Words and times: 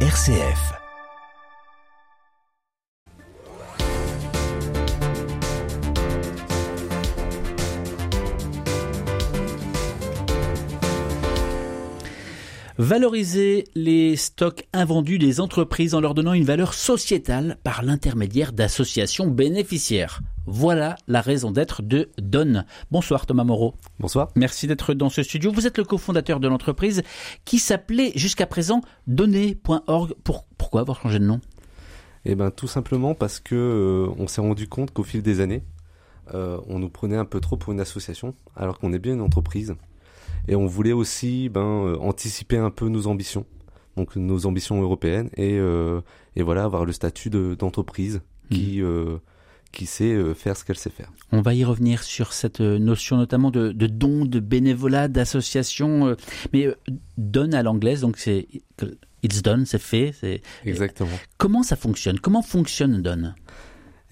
RCF. 0.00 0.85
Valoriser 12.78 13.64
les 13.74 14.16
stocks 14.16 14.68
invendus 14.74 15.18
des 15.18 15.40
entreprises 15.40 15.94
en 15.94 16.00
leur 16.02 16.12
donnant 16.12 16.34
une 16.34 16.44
valeur 16.44 16.74
sociétale 16.74 17.56
par 17.64 17.82
l'intermédiaire 17.82 18.52
d'associations 18.52 19.28
bénéficiaires. 19.28 20.20
Voilà 20.44 20.96
la 21.08 21.22
raison 21.22 21.50
d'être 21.50 21.80
de 21.80 22.10
Donne. 22.18 22.66
Bonsoir 22.90 23.24
Thomas 23.24 23.44
Moreau. 23.44 23.76
Bonsoir. 23.98 24.28
Merci 24.36 24.66
d'être 24.66 24.92
dans 24.92 25.08
ce 25.08 25.22
studio. 25.22 25.50
Vous 25.52 25.66
êtes 25.66 25.78
le 25.78 25.84
cofondateur 25.84 26.38
de 26.38 26.48
l'entreprise 26.48 27.02
qui 27.46 27.58
s'appelait 27.58 28.12
jusqu'à 28.14 28.46
présent 28.46 28.82
Donner.org. 29.06 30.12
pourquoi 30.58 30.82
avoir 30.82 31.00
changé 31.00 31.18
de 31.18 31.24
nom? 31.24 31.40
Eh 32.26 32.34
ben 32.34 32.50
tout 32.50 32.68
simplement 32.68 33.14
parce 33.14 33.40
que 33.40 33.54
euh, 33.54 34.14
on 34.18 34.26
s'est 34.26 34.42
rendu 34.42 34.68
compte 34.68 34.90
qu'au 34.90 35.02
fil 35.02 35.22
des 35.22 35.40
années, 35.40 35.62
euh, 36.34 36.60
on 36.66 36.78
nous 36.78 36.90
prenait 36.90 37.16
un 37.16 37.24
peu 37.24 37.40
trop 37.40 37.56
pour 37.56 37.72
une 37.72 37.80
association, 37.80 38.34
alors 38.54 38.78
qu'on 38.78 38.92
est 38.92 38.98
bien 38.98 39.14
une 39.14 39.22
entreprise. 39.22 39.76
Et 40.48 40.56
on 40.56 40.66
voulait 40.66 40.92
aussi 40.92 41.48
ben, 41.48 41.60
euh, 41.60 41.96
anticiper 41.98 42.56
un 42.56 42.70
peu 42.70 42.88
nos 42.88 43.06
ambitions, 43.06 43.46
donc 43.96 44.16
nos 44.16 44.46
ambitions 44.46 44.80
européennes, 44.80 45.30
et, 45.36 45.58
euh, 45.58 46.00
et 46.36 46.42
voilà, 46.42 46.64
avoir 46.64 46.84
le 46.84 46.92
statut 46.92 47.30
d'entreprise 47.30 48.20
qui, 48.50 48.80
mmh. 48.80 48.84
euh, 48.84 49.18
qui 49.72 49.86
sait 49.86 50.34
faire 50.34 50.56
ce 50.56 50.64
qu'elle 50.64 50.78
sait 50.78 50.90
faire. 50.90 51.10
On 51.32 51.40
va 51.40 51.54
y 51.54 51.64
revenir 51.64 52.02
sur 52.02 52.32
cette 52.32 52.60
notion 52.60 53.16
notamment 53.16 53.50
de, 53.50 53.72
de 53.72 53.86
don, 53.86 54.24
de 54.24 54.40
bénévolat, 54.40 55.08
d'association, 55.08 56.16
mais 56.52 56.68
donne 57.18 57.54
à 57.54 57.62
l'anglaise, 57.62 58.00
donc 58.00 58.18
c'est 58.18 58.46
it's 59.22 59.42
done, 59.42 59.66
c'est 59.66 59.80
fait. 59.80 60.40
Exactement. 60.64 61.10
Comment 61.38 61.62
ça 61.64 61.74
fonctionne? 61.74 62.20
Comment 62.20 62.42
fonctionne 62.42 63.02
donne 63.02 63.34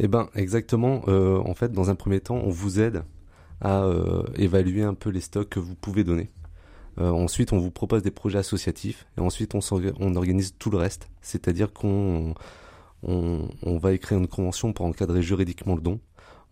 Eh 0.01 0.09
ben, 0.09 0.29
exactement. 0.35 1.09
en 1.09 1.55
fait, 1.55 1.71
dans 1.71 1.91
un 1.91 1.95
premier 1.95 2.21
temps, 2.21 2.41
on 2.45 2.51
vous 2.51 2.81
aide 2.81 3.05
à 3.61 3.85
euh, 3.85 4.23
évaluer 4.37 4.83
un 4.83 4.95
peu 4.95 5.11
les 5.11 5.21
stocks 5.21 5.49
que 5.49 5.61
vous 5.61 5.75
pouvez 5.75 6.05
donner. 6.05 6.31
Euh, 6.99 7.11
ensuite, 7.11 7.53
on 7.53 7.59
vous 7.59 7.71
propose 7.71 8.03
des 8.03 8.11
projets 8.11 8.39
associatifs 8.39 9.07
et 9.19 9.21
ensuite 9.21 9.55
on, 9.55 10.17
organise 10.17 10.55
tout 10.59 10.71
le 10.71 10.79
reste. 10.79 11.09
C'est-à-dire 11.23 11.73
qu'on 11.73 12.35
on, 13.03 13.49
on, 13.63 13.79
va 13.79 13.93
écrire 13.93 14.19
une 14.19 14.29
convention 14.29 14.73
pour 14.73 14.87
encadrer 14.87 15.23
juridiquement 15.23 15.75
le 15.75 15.81
don. 15.81 16.01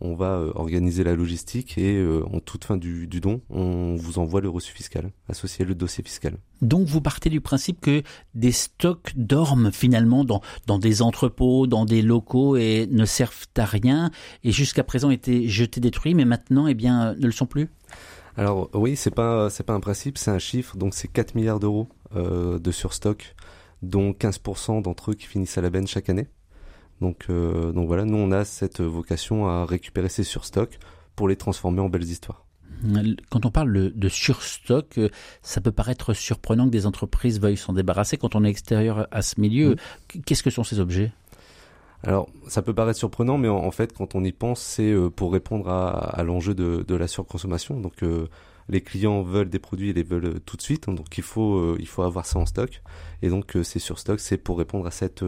On 0.04 0.14
va 0.14 0.34
euh, 0.34 0.52
organiser 0.54 1.04
la 1.04 1.14
logistique 1.14 1.78
et 1.78 2.04
en 2.32 2.40
toute 2.40 2.64
fin 2.64 2.76
du, 2.76 3.06
du, 3.06 3.20
don, 3.20 3.40
on 3.50 3.96
vous 3.96 4.18
envoie 4.18 4.40
le 4.40 4.48
reçu 4.48 4.72
fiscal 4.72 5.10
associé 5.28 5.64
le 5.64 5.74
dossier 5.74 6.02
fiscal. 6.02 6.36
Donc 6.60 6.86
vous 6.86 7.00
partez 7.00 7.30
du 7.30 7.40
principe 7.40 7.80
que 7.80 8.02
des 8.34 8.52
stocks 8.52 9.12
dorment 9.16 9.72
finalement 9.72 10.24
dans, 10.24 10.40
dans 10.66 10.78
des 10.78 11.02
entrepôts, 11.02 11.66
dans 11.66 11.84
des 11.84 12.02
locaux 12.02 12.56
et 12.56 12.88
ne 12.90 13.04
servent 13.04 13.46
à 13.56 13.64
rien 13.64 14.10
et 14.44 14.52
jusqu'à 14.52 14.84
présent 14.84 15.10
étaient 15.10 15.48
jetés, 15.48 15.80
détruits, 15.80 16.14
mais 16.14 16.24
maintenant 16.24 16.66
eh 16.66 16.74
bien 16.74 17.14
ne 17.14 17.26
le 17.26 17.32
sont 17.32 17.46
plus? 17.46 17.70
Alors 18.36 18.70
oui, 18.74 18.96
c'est 18.96 19.10
pas 19.10 19.50
c'est 19.50 19.64
pas 19.64 19.74
un 19.74 19.80
principe, 19.80 20.18
c'est 20.18 20.30
un 20.30 20.38
chiffre. 20.38 20.76
Donc 20.76 20.94
c'est 20.94 21.08
4 21.08 21.34
milliards 21.34 21.60
d'euros 21.60 21.88
euh, 22.16 22.58
de 22.58 22.70
surstock, 22.70 23.34
dont 23.82 24.12
15% 24.12 24.82
d'entre 24.82 25.10
eux 25.10 25.14
qui 25.14 25.26
finissent 25.26 25.58
à 25.58 25.60
la 25.60 25.70
benne 25.70 25.86
chaque 25.86 26.08
année. 26.08 26.28
Donc 27.02 27.26
euh, 27.28 27.72
donc 27.72 27.86
voilà, 27.86 28.06
nous 28.06 28.16
on 28.16 28.32
a 28.32 28.46
cette 28.46 28.80
vocation 28.80 29.46
à 29.48 29.66
récupérer 29.66 30.08
ces 30.08 30.24
surstocks 30.24 30.78
pour 31.14 31.28
les 31.28 31.36
transformer 31.36 31.80
en 31.80 31.90
belles 31.90 32.04
histoires. 32.04 32.46
Quand 33.30 33.46
on 33.46 33.50
parle 33.50 33.92
de 33.94 34.08
surstock, 34.08 34.98
euh, 34.98 35.08
ça 35.42 35.60
peut 35.60 35.70
paraître 35.70 36.14
surprenant 36.14 36.66
que 36.66 36.70
des 36.70 36.86
entreprises 36.86 37.40
veuillent 37.40 37.56
s'en 37.56 37.74
débarrasser 37.74 38.16
quand 38.16 38.34
on 38.34 38.44
est 38.44 38.48
extérieur 38.48 39.06
à 39.10 39.22
ce 39.22 39.40
milieu. 39.40 39.76
Qu'est-ce 40.26 40.42
que 40.42 40.50
sont 40.50 40.64
ces 40.64 40.80
objets? 40.80 41.12
Alors, 42.04 42.28
ça 42.48 42.62
peut 42.62 42.74
paraître 42.74 42.98
surprenant, 42.98 43.38
mais 43.38 43.48
en, 43.48 43.70
fait, 43.70 43.92
quand 43.92 44.16
on 44.16 44.24
y 44.24 44.32
pense, 44.32 44.60
c'est 44.60 44.90
euh, 44.90 45.08
pour 45.08 45.32
répondre 45.32 45.68
à, 45.68 46.20
l'enjeu 46.24 46.54
de, 46.54 46.94
la 46.94 47.06
surconsommation. 47.06 47.78
Donc, 47.78 48.02
euh, 48.02 48.26
les 48.68 48.80
clients 48.80 49.22
veulent 49.22 49.50
des 49.50 49.58
produits 49.58 49.90
et 49.90 49.92
les 49.92 50.02
veulent 50.02 50.26
euh, 50.26 50.40
tout 50.44 50.56
de 50.56 50.62
suite, 50.62 50.88
donc 50.88 51.18
il 51.18 51.24
faut 51.24 51.76
il 51.78 51.86
faut 51.86 52.02
avoir 52.02 52.26
ça 52.26 52.38
en 52.38 52.46
stock. 52.46 52.82
Et 53.22 53.28
donc, 53.28 53.56
c'est 53.62 53.78
sur 53.78 53.98
stock, 53.98 54.18
c'est 54.18 54.36
pour 54.36 54.58
répondre 54.58 54.86
à 54.86 54.90
cette 54.90 55.24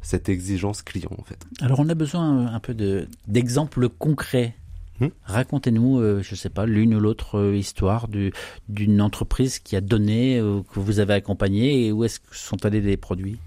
cette 0.00 0.28
exigence 0.28 0.82
client, 0.82 1.10
en 1.18 1.24
fait. 1.24 1.44
Alors, 1.60 1.80
on 1.80 1.88
a 1.88 1.94
besoin 1.94 2.46
un 2.46 2.60
peu 2.60 2.74
de 2.74 3.08
d'exemples 3.26 3.88
concrets. 3.88 4.54
Hmm 5.00 5.08
Racontez-nous, 5.24 6.22
je 6.22 6.34
sais 6.34 6.50
pas, 6.50 6.66
l'une 6.66 6.94
ou 6.94 7.00
l'autre 7.00 7.52
histoire 7.54 8.06
d'une 8.68 9.00
entreprise 9.00 9.58
qui 9.58 9.74
a 9.74 9.80
donné, 9.80 10.40
que 10.72 10.78
vous 10.78 11.00
avez 11.00 11.14
accompagné, 11.14 11.86
et 11.86 11.92
où 11.92 12.04
est-ce 12.04 12.20
que 12.20 12.36
sont 12.36 12.64
allés 12.64 12.80
les 12.80 12.96
produits? 12.96 13.38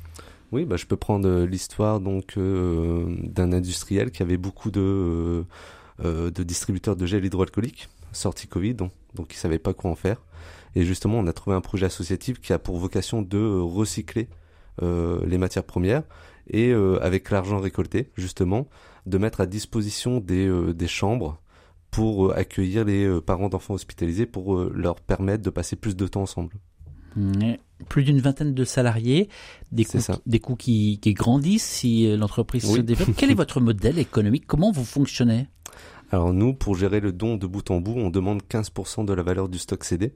Oui, 0.52 0.66
bah, 0.66 0.78
je 0.78 0.86
peux 0.86 0.96
prendre 0.96 1.28
euh, 1.28 1.46
l'histoire 1.46 2.00
donc 2.00 2.38
euh, 2.38 3.14
d'un 3.24 3.52
industriel 3.52 4.12
qui 4.12 4.22
avait 4.22 4.38
beaucoup 4.38 4.72
de, 4.72 5.44
euh, 6.04 6.32
de 6.32 6.44
distributeurs 6.44 6.96
de 6.96 7.06
gel 7.06 7.26
hydroalcoolique 7.26 7.90
sorti 8.16 8.48
Covid, 8.48 8.74
donc, 8.74 8.92
donc 9.14 9.34
il 9.34 9.38
savait 9.38 9.60
pas 9.60 9.74
quoi 9.74 9.92
en 9.92 9.96
faire. 9.96 10.22
Et 10.76 10.84
justement, 10.84 11.20
on 11.20 11.28
a 11.28 11.34
trouvé 11.34 11.56
un 11.56 11.62
projet 11.62 11.86
associatif 11.86 12.40
qui 12.40 12.54
a 12.54 12.60
pour 12.60 12.78
vocation 12.78 13.22
de 13.22 13.60
recycler 13.60 14.28
les 14.82 15.38
matières 15.38 15.64
premières 15.64 16.04
et 16.50 16.74
avec 16.74 17.32
l'argent 17.32 17.62
récolté, 17.62 18.12
justement, 18.18 18.68
de 19.06 19.18
mettre 19.18 19.40
à 19.40 19.46
disposition 19.46 20.20
des, 20.20 20.52
des 20.74 20.88
chambres 20.88 21.40
pour 21.92 22.36
accueillir 22.36 22.84
les 22.84 23.22
parents 23.22 23.48
d'enfants 23.48 23.76
hospitalisés 23.76 24.26
pour 24.26 24.66
leur 24.66 25.00
permettre 25.00 25.44
de 25.44 25.50
passer 25.50 25.78
plus 25.78 25.96
de 25.96 26.08
temps 26.08 26.24
ensemble. 26.24 26.58
Plus 27.90 28.04
d'une 28.04 28.20
vingtaine 28.20 28.54
de 28.54 28.64
salariés, 28.66 29.30
des 29.72 29.86
coûts, 29.86 30.00
des 30.26 30.40
coûts 30.40 30.56
qui, 30.56 31.00
qui, 31.00 31.14
grandissent 31.14 31.66
si 31.66 32.08
euh, 32.08 32.18
l'entreprise 32.18 32.66
se 32.66 32.80
développe. 32.80 33.16
Quel 33.18 33.32
est 33.32 33.36
votre 33.36 33.60
modèle 33.62 34.00
économique? 34.00 34.46
Comment 34.48 34.72
vous 34.72 34.86
fonctionnez? 34.86 35.48
Alors 36.12 36.34
nous, 36.34 36.54
pour 36.54 36.76
gérer 36.76 37.00
le 37.00 37.12
don 37.12 37.38
de 37.38 37.48
bout 37.48 37.70
en 37.72 37.82
bout, 37.82 37.96
on 37.98 38.10
demande 38.10 38.42
15% 38.44 39.06
de 39.06 39.14
la 39.14 39.24
valeur 39.24 39.50
du 39.50 39.58
stock 39.58 39.84
cédé. 39.84 40.14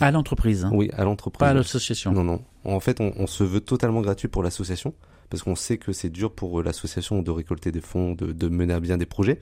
À 0.00 0.10
l'entreprise 0.10 0.64
hein. 0.64 0.70
Oui, 0.72 0.90
à 0.94 1.04
l'entreprise. 1.04 1.38
Pas 1.38 1.50
à 1.50 1.54
l'association. 1.54 2.12
Non, 2.12 2.24
non. 2.24 2.42
En 2.64 2.80
fait, 2.80 3.00
on, 3.00 3.12
on, 3.16 3.26
se 3.26 3.44
veut 3.44 3.60
totalement 3.60 4.00
gratuit 4.00 4.28
pour 4.28 4.42
l'association, 4.42 4.94
parce 5.30 5.42
qu'on 5.42 5.54
sait 5.54 5.78
que 5.78 5.92
c'est 5.92 6.10
dur 6.10 6.32
pour 6.32 6.60
euh, 6.60 6.62
l'association 6.62 7.22
de 7.22 7.30
récolter 7.30 7.70
des 7.70 7.80
fonds, 7.80 8.12
de, 8.12 8.32
de, 8.32 8.48
mener 8.48 8.74
à 8.74 8.80
bien 8.80 8.98
des 8.98 9.06
projets. 9.06 9.40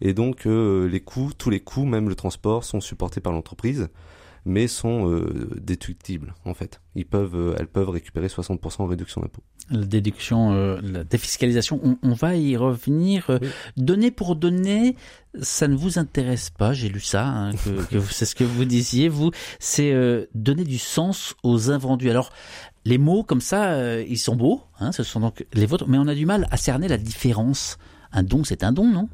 Et 0.00 0.12
donc, 0.12 0.46
euh, 0.46 0.88
les 0.88 1.00
coûts, 1.00 1.30
tous 1.36 1.50
les 1.50 1.60
coûts, 1.60 1.84
même 1.84 2.08
le 2.08 2.14
transport, 2.14 2.64
sont 2.64 2.80
supportés 2.80 3.20
par 3.20 3.32
l'entreprise 3.32 3.88
mais 4.46 4.68
sont 4.68 5.10
euh, 5.10 5.50
déductibles 5.60 6.34
en 6.44 6.54
fait. 6.54 6.80
Ils 6.94 7.04
peuvent, 7.04 7.34
euh, 7.34 7.56
elles 7.58 7.66
peuvent 7.66 7.90
récupérer 7.90 8.28
60% 8.28 8.82
en 8.82 8.86
réduction 8.86 9.20
d'impôt. 9.20 9.42
La 9.70 9.84
déduction, 9.84 10.52
euh, 10.52 10.80
la 10.82 11.02
défiscalisation, 11.02 11.80
on, 11.82 11.98
on, 12.02 12.14
va 12.14 12.36
y 12.36 12.56
revenir. 12.56 13.40
Donner 13.76 14.12
pour 14.12 14.36
donner, 14.36 14.94
ça 15.42 15.66
ne 15.66 15.74
vous 15.74 15.98
intéresse 15.98 16.50
pas. 16.50 16.72
J'ai 16.72 16.88
lu 16.88 17.00
ça, 17.00 17.26
hein, 17.26 17.50
que, 17.90 18.00
c'est 18.10 18.24
ce 18.24 18.36
que 18.36 18.44
vous 18.44 18.64
disiez. 18.64 19.08
Vous, 19.08 19.32
c'est 19.58 19.92
donner 20.34 20.64
du 20.64 20.78
sens 20.78 21.34
aux 21.42 21.72
invendus. 21.72 22.08
Alors, 22.08 22.30
les 22.84 22.98
mots 22.98 23.24
comme 23.24 23.40
ça, 23.40 24.00
ils 24.00 24.18
sont 24.18 24.36
beaux. 24.36 24.62
Hein, 24.78 24.92
ce 24.92 25.02
sont 25.02 25.18
donc 25.18 25.44
les 25.52 25.66
vôtres, 25.66 25.88
mais 25.88 25.98
on 25.98 26.06
a 26.06 26.14
du 26.14 26.26
mal 26.26 26.46
à 26.52 26.56
cerner 26.56 26.86
la 26.86 26.98
différence. 26.98 27.78
Un 28.12 28.22
don, 28.22 28.44
c'est 28.44 28.62
un 28.62 28.70
don, 28.70 28.86
non? 28.86 29.08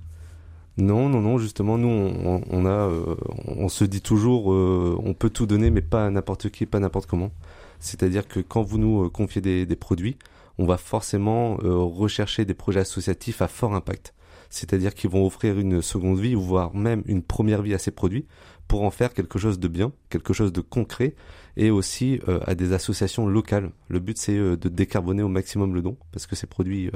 Non, 0.79 1.09
non, 1.09 1.21
non. 1.21 1.39
Justement, 1.39 1.77
nous, 1.77 1.89
on, 1.89 2.67
a, 2.67 2.89
euh, 2.89 3.15
on 3.47 3.69
se 3.69 3.85
dit 3.85 4.01
toujours, 4.01 4.53
euh, 4.53 4.97
on 5.05 5.13
peut 5.13 5.31
tout 5.31 5.47
donner, 5.47 5.71
mais 5.71 5.83
pas 5.83 6.07
à 6.07 6.11
n'importe 6.11 6.49
qui, 6.51 6.65
pas 6.67 6.81
n'importe 6.81 7.07
comment. 7.07 7.31
C'est-à-dire 7.79 8.27
que 8.27 8.41
quand 8.41 8.63
vous 8.63 8.79
nous 8.79 9.05
euh, 9.05 9.11
confiez 9.11 9.43
des, 9.43 9.67
des 9.67 9.77
produits, 9.77 10.17
on 10.59 10.67
va 10.67 10.77
forcément 10.77 11.57
rechercher 11.57 12.45
des 12.45 12.53
projets 12.53 12.81
associatifs 12.81 13.41
à 13.41 13.49
fort 13.49 13.75
impact. 13.75 14.15
C'est-à-dire 14.51 14.95
qu'ils 14.95 15.09
vont 15.09 15.27
offrir 15.27 15.59
une 15.59 15.81
seconde 15.81 16.21
vie, 16.21 16.35
voire 16.35 16.75
même 16.75 17.03
une 17.07 17.23
première 17.23 17.63
vie 17.63 17.73
à 17.73 17.79
ces 17.79 17.91
produits, 17.91 18.27
pour 18.69 18.83
en 18.83 18.91
faire 18.91 19.15
quelque 19.15 19.39
chose 19.39 19.59
de 19.59 19.67
bien, 19.67 19.93
quelque 20.11 20.35
chose 20.35 20.53
de 20.53 20.61
concret, 20.61 21.15
et 21.57 21.71
aussi 21.71 22.21
à 22.47 22.55
des 22.55 22.75
associations 22.75 23.27
locales. 23.27 23.71
Le 23.89 23.99
but, 23.99 24.19
c'est 24.19 24.37
de 24.37 24.69
décarboner 24.69 25.23
au 25.23 25.29
maximum 25.29 25.75
le 25.75 25.81
don, 25.81 25.97
parce 26.13 26.27
que 26.27 26.37
ces 26.37 26.47
produits 26.47 26.91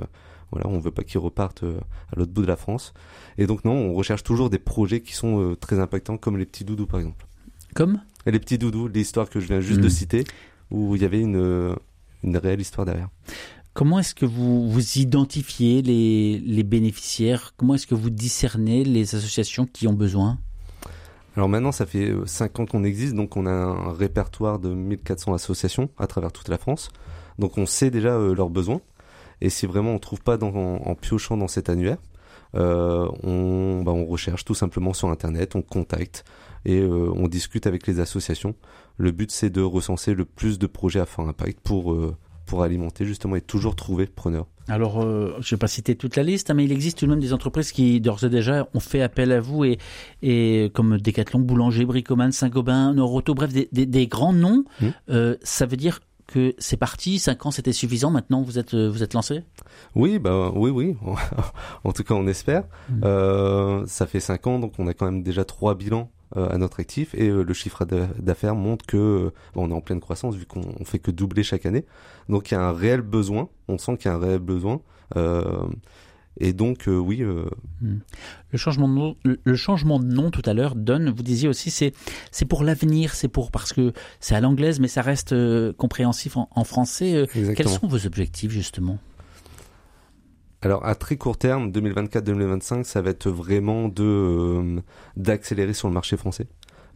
voilà, 0.52 0.68
on 0.68 0.78
veut 0.78 0.90
pas 0.90 1.02
qu'ils 1.02 1.18
repartent 1.18 1.64
euh, 1.64 1.78
à 2.12 2.16
l'autre 2.16 2.32
bout 2.32 2.42
de 2.42 2.46
la 2.46 2.56
France. 2.56 2.94
Et 3.38 3.46
donc 3.46 3.64
non, 3.64 3.72
on 3.72 3.94
recherche 3.94 4.22
toujours 4.22 4.50
des 4.50 4.58
projets 4.58 5.00
qui 5.00 5.12
sont 5.12 5.40
euh, 5.40 5.56
très 5.56 5.78
impactants, 5.78 6.16
comme 6.16 6.38
les 6.38 6.46
petits 6.46 6.64
doudous 6.64 6.86
par 6.86 7.00
exemple. 7.00 7.26
Comme? 7.74 8.00
Les 8.26 8.38
petits 8.38 8.58
doudous, 8.58 8.88
l'histoire 8.88 9.28
que 9.28 9.40
je 9.40 9.46
viens 9.46 9.60
juste 9.60 9.80
de 9.80 9.86
hmm. 9.86 9.90
citer, 9.90 10.24
où 10.70 10.96
il 10.96 11.02
y 11.02 11.04
avait 11.04 11.20
une, 11.20 11.36
euh, 11.36 11.74
une 12.22 12.36
réelle 12.36 12.60
histoire 12.60 12.86
derrière. 12.86 13.08
Comment 13.74 13.98
est-ce 13.98 14.14
que 14.14 14.24
vous, 14.24 14.70
vous 14.70 14.98
identifiez 14.98 15.82
les, 15.82 16.38
les 16.38 16.62
bénéficiaires? 16.62 17.52
Comment 17.56 17.74
est-ce 17.74 17.86
que 17.86 17.94
vous 17.94 18.08
discernez 18.08 18.84
les 18.84 19.14
associations 19.14 19.66
qui 19.66 19.86
ont 19.86 19.92
besoin? 19.92 20.38
Alors 21.36 21.50
maintenant, 21.50 21.72
ça 21.72 21.84
fait 21.84 22.14
5 22.24 22.60
ans 22.60 22.66
qu'on 22.66 22.84
existe, 22.84 23.14
donc 23.14 23.36
on 23.36 23.44
a 23.44 23.50
un 23.50 23.92
répertoire 23.92 24.58
de 24.58 24.70
1400 24.70 25.34
associations 25.34 25.90
à 25.98 26.06
travers 26.06 26.32
toute 26.32 26.48
la 26.48 26.56
France. 26.56 26.88
Donc 27.38 27.58
on 27.58 27.66
sait 27.66 27.90
déjà 27.90 28.16
leurs 28.18 28.48
besoins. 28.48 28.80
Et 29.40 29.50
si 29.50 29.66
vraiment 29.66 29.92
on 29.92 29.98
trouve 29.98 30.20
pas 30.20 30.36
dans, 30.36 30.54
en, 30.54 30.94
piochant 30.94 31.36
dans 31.36 31.48
cet 31.48 31.68
annuaire, 31.68 31.98
euh, 32.54 33.08
on, 33.22 33.82
bah, 33.82 33.92
on 33.92 34.06
recherche 34.06 34.44
tout 34.44 34.54
simplement 34.54 34.92
sur 34.92 35.08
Internet, 35.08 35.56
on 35.56 35.62
contacte 35.62 36.24
et 36.64 36.80
euh, 36.80 37.10
on 37.14 37.28
discute 37.28 37.66
avec 37.66 37.86
les 37.86 38.00
associations. 38.00 38.54
Le 38.96 39.10
but 39.10 39.30
c'est 39.30 39.50
de 39.50 39.60
recenser 39.60 40.14
le 40.14 40.24
plus 40.24 40.58
de 40.58 40.66
projets 40.66 41.00
à 41.00 41.06
fort 41.06 41.28
impact 41.28 41.60
pour 41.60 41.92
euh, 41.92 42.16
pour 42.46 42.62
alimenter 42.62 43.04
justement 43.04 43.34
et 43.36 43.40
toujours 43.40 43.74
trouver 43.74 44.06
preneur. 44.06 44.46
Alors, 44.68 45.02
je 45.02 45.06
ne 45.06 45.50
vais 45.50 45.56
pas 45.56 45.66
citer 45.66 45.96
toute 45.96 46.14
la 46.14 46.22
liste, 46.22 46.48
hein, 46.48 46.54
mais 46.54 46.64
il 46.64 46.70
existe 46.70 46.98
tout 46.98 47.06
de 47.06 47.10
même 47.10 47.20
des 47.20 47.32
entreprises 47.32 47.72
qui, 47.72 48.00
d'ores 48.00 48.22
et 48.22 48.28
déjà, 48.28 48.68
ont 48.72 48.80
fait 48.80 49.02
appel 49.02 49.32
à 49.32 49.40
vous, 49.40 49.64
et, 49.64 49.78
et 50.22 50.70
comme 50.72 50.98
Decathlon, 50.98 51.40
Boulanger, 51.40 51.84
Bricoman, 51.84 52.30
Saint-Gobain, 52.30 52.94
Noroto, 52.94 53.34
bref, 53.34 53.52
des, 53.52 53.68
des, 53.72 53.86
des 53.86 54.06
grands 54.06 54.32
noms. 54.32 54.64
Mmh. 54.80 55.32
Ça 55.42 55.66
veut 55.66 55.76
dire 55.76 55.98
que 56.26 56.54
c'est 56.58 56.76
parti, 56.76 57.18
5 57.18 57.46
ans 57.46 57.50
c'était 57.50 57.72
suffisant, 57.72 58.10
maintenant 58.10 58.42
vous 58.42 58.58
êtes, 58.58 58.74
vous 58.74 59.02
êtes 59.02 59.14
lancé? 59.14 59.42
Oui, 59.94 60.18
bah, 60.18 60.50
oui, 60.54 60.70
oui, 60.70 60.96
en 61.84 61.92
tout 61.92 62.04
cas 62.04 62.14
on 62.14 62.26
espère. 62.26 62.64
Mmh. 62.88 63.00
Euh, 63.04 63.86
ça 63.86 64.06
fait 64.06 64.20
5 64.20 64.46
ans, 64.46 64.58
donc 64.58 64.74
on 64.78 64.86
a 64.86 64.94
quand 64.94 65.06
même 65.06 65.22
déjà 65.22 65.44
trois 65.44 65.74
bilans 65.74 66.10
euh, 66.36 66.48
à 66.48 66.58
notre 66.58 66.80
actif 66.80 67.14
et 67.14 67.28
euh, 67.28 67.42
le 67.42 67.54
chiffre 67.54 67.84
d'affaires 67.84 68.56
montre 68.56 68.84
que 68.84 69.32
bon, 69.54 69.68
on 69.68 69.70
est 69.70 69.74
en 69.74 69.80
pleine 69.80 70.00
croissance 70.00 70.34
vu 70.34 70.44
qu'on 70.44 70.84
fait 70.84 70.98
que 70.98 71.10
doubler 71.10 71.42
chaque 71.42 71.66
année. 71.66 71.84
Donc 72.28 72.50
il 72.50 72.54
y 72.54 72.56
a 72.56 72.62
un 72.62 72.72
réel 72.72 73.02
besoin, 73.02 73.48
on 73.68 73.78
sent 73.78 73.96
qu'il 73.98 74.10
y 74.10 74.14
a 74.14 74.16
un 74.16 74.20
réel 74.20 74.40
besoin. 74.40 74.80
Euh, 76.40 76.46
et 76.46 76.52
donc 76.52 76.84
oui. 76.86 77.22
Hmm. 77.22 77.98
Le 78.50 78.58
changement 78.58 78.88
de 78.88 78.94
nom, 78.94 79.16
le 79.24 79.56
changement 79.56 79.98
de 79.98 80.06
nom 80.06 80.30
tout 80.30 80.42
à 80.44 80.54
l'heure, 80.54 80.74
donne. 80.74 81.10
vous 81.10 81.22
disiez 81.22 81.48
aussi, 81.48 81.70
c'est 81.70 81.92
c'est 82.30 82.46
pour 82.46 82.64
l'avenir, 82.64 83.14
c'est 83.14 83.28
pour 83.28 83.50
parce 83.50 83.72
que 83.72 83.92
c'est 84.20 84.34
à 84.34 84.40
l'anglaise, 84.40 84.80
mais 84.80 84.88
ça 84.88 85.02
reste 85.02 85.34
compréhensif 85.72 86.36
en, 86.36 86.48
en 86.54 86.64
français. 86.64 87.26
Quels 87.32 87.68
sont 87.68 87.86
vos 87.86 88.06
objectifs 88.06 88.50
justement? 88.50 88.98
Alors 90.62 90.84
à 90.86 90.94
très 90.94 91.16
court 91.16 91.36
terme, 91.36 91.70
2024-2025, 91.70 92.84
ça 92.84 93.02
va 93.02 93.10
être 93.10 93.30
vraiment 93.30 93.88
de 93.88 94.02
euh, 94.02 94.80
d'accélérer 95.16 95.74
sur 95.74 95.86
le 95.86 95.94
marché 95.94 96.16
français 96.16 96.48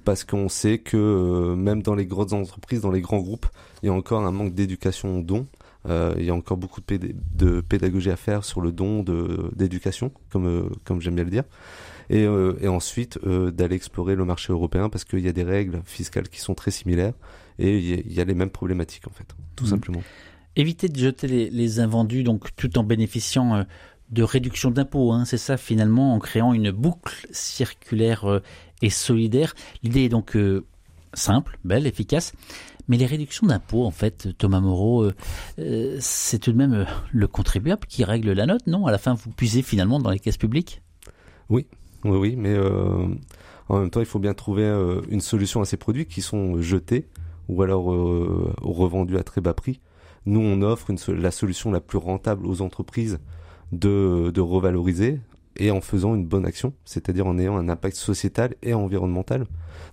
parce 0.04 0.24
qu'on 0.24 0.48
sait 0.48 0.78
que 0.78 0.96
euh, 0.96 1.56
même 1.56 1.82
dans 1.82 1.94
les 1.94 2.06
grosses 2.06 2.32
entreprises, 2.32 2.80
dans 2.80 2.90
les 2.90 3.02
grands 3.02 3.20
groupes, 3.20 3.46
il 3.82 3.86
y 3.86 3.88
a 3.88 3.92
encore 3.92 4.24
un 4.24 4.32
manque 4.32 4.54
d'éducation 4.54 5.18
au 5.18 5.22
don. 5.22 5.46
Euh, 5.88 6.14
il 6.18 6.24
y 6.24 6.30
a 6.30 6.34
encore 6.34 6.58
beaucoup 6.58 6.80
de, 6.80 7.60
pédagogie 7.62 8.10
à 8.10 8.16
faire 8.16 8.44
sur 8.44 8.60
le 8.60 8.72
don 8.72 9.02
d'éducation, 9.54 10.12
comme 10.30 10.70
comme 10.84 11.00
j'aime 11.00 11.14
bien 11.14 11.24
le 11.24 11.30
dire. 11.30 11.44
Et, 12.10 12.26
ensuite 12.66 13.18
d'aller 13.24 13.76
explorer 13.76 14.16
le 14.16 14.24
marché 14.24 14.52
européen 14.52 14.88
parce 14.88 15.04
qu'il 15.04 15.20
y 15.20 15.28
a 15.28 15.32
des 15.32 15.44
règles 15.44 15.80
fiscales 15.84 16.28
qui 16.28 16.40
sont 16.40 16.54
très 16.54 16.70
similaires 16.70 17.14
et 17.58 17.78
il 17.78 18.12
y, 18.12 18.20
a 18.20 18.24
les 18.24 18.34
mêmes 18.34 18.50
problématiques 18.50 19.06
en 19.06 19.12
fait, 19.12 19.26
tout 19.54 19.64
mmh. 19.64 19.68
simplement 19.68 20.02
éviter 20.56 20.88
de 20.88 20.98
jeter 20.98 21.26
les, 21.50 21.80
invendus, 21.80 22.22
donc 22.22 22.54
tout 22.56 22.78
en 22.78 22.84
bénéficiant 22.84 23.56
euh, 23.56 23.62
de 24.10 24.22
réduction 24.22 24.70
d'impôts. 24.70 25.12
Hein, 25.12 25.24
c'est 25.24 25.38
ça 25.38 25.56
finalement, 25.56 26.14
en 26.14 26.18
créant 26.18 26.52
une 26.52 26.70
boucle 26.70 27.26
circulaire 27.30 28.24
euh, 28.24 28.42
et 28.82 28.90
solidaire. 28.90 29.54
L'idée 29.82 30.04
est 30.04 30.08
donc 30.08 30.36
euh, 30.36 30.64
simple, 31.14 31.58
belle, 31.64 31.86
efficace. 31.86 32.32
Mais 32.88 32.96
les 32.96 33.06
réductions 33.06 33.46
d'impôts, 33.46 33.84
en 33.84 33.90
fait, 33.90 34.28
Thomas 34.36 34.60
Moreau, 34.60 35.10
c'est 36.00 36.38
tout 36.38 36.52
de 36.52 36.56
même 36.56 36.86
le 37.12 37.26
contribuable 37.26 37.86
qui 37.88 38.04
règle 38.04 38.32
la 38.32 38.46
note, 38.46 38.66
non? 38.66 38.86
À 38.86 38.92
la 38.92 38.98
fin, 38.98 39.14
vous 39.14 39.30
puisez 39.30 39.62
finalement 39.62 39.98
dans 39.98 40.10
les 40.10 40.18
caisses 40.18 40.36
publiques? 40.36 40.82
Oui, 41.48 41.66
oui, 42.04 42.16
oui, 42.16 42.34
mais 42.36 42.56
en 43.68 43.78
même 43.80 43.90
temps, 43.90 44.00
il 44.00 44.06
faut 44.06 44.18
bien 44.18 44.34
trouver 44.34 44.66
une 45.08 45.20
solution 45.20 45.60
à 45.60 45.64
ces 45.64 45.76
produits 45.76 46.06
qui 46.06 46.22
sont 46.22 46.60
jetés 46.60 47.06
ou 47.48 47.62
alors 47.62 47.84
revendus 48.62 49.16
à 49.16 49.22
très 49.22 49.40
bas 49.40 49.54
prix. 49.54 49.80
Nous, 50.26 50.40
on 50.40 50.62
offre 50.62 50.92
la 51.08 51.30
solution 51.30 51.70
la 51.70 51.80
plus 51.80 51.98
rentable 51.98 52.46
aux 52.46 52.60
entreprises 52.62 53.18
de, 53.72 54.40
revaloriser 54.40 55.20
et 55.56 55.70
en 55.70 55.80
faisant 55.80 56.14
une 56.14 56.26
bonne 56.26 56.46
action, 56.46 56.72
c'est-à-dire 56.84 57.26
en 57.26 57.38
ayant 57.38 57.56
un 57.56 57.68
impact 57.68 57.96
sociétal 57.96 58.54
et 58.62 58.74
environnemental. 58.74 59.46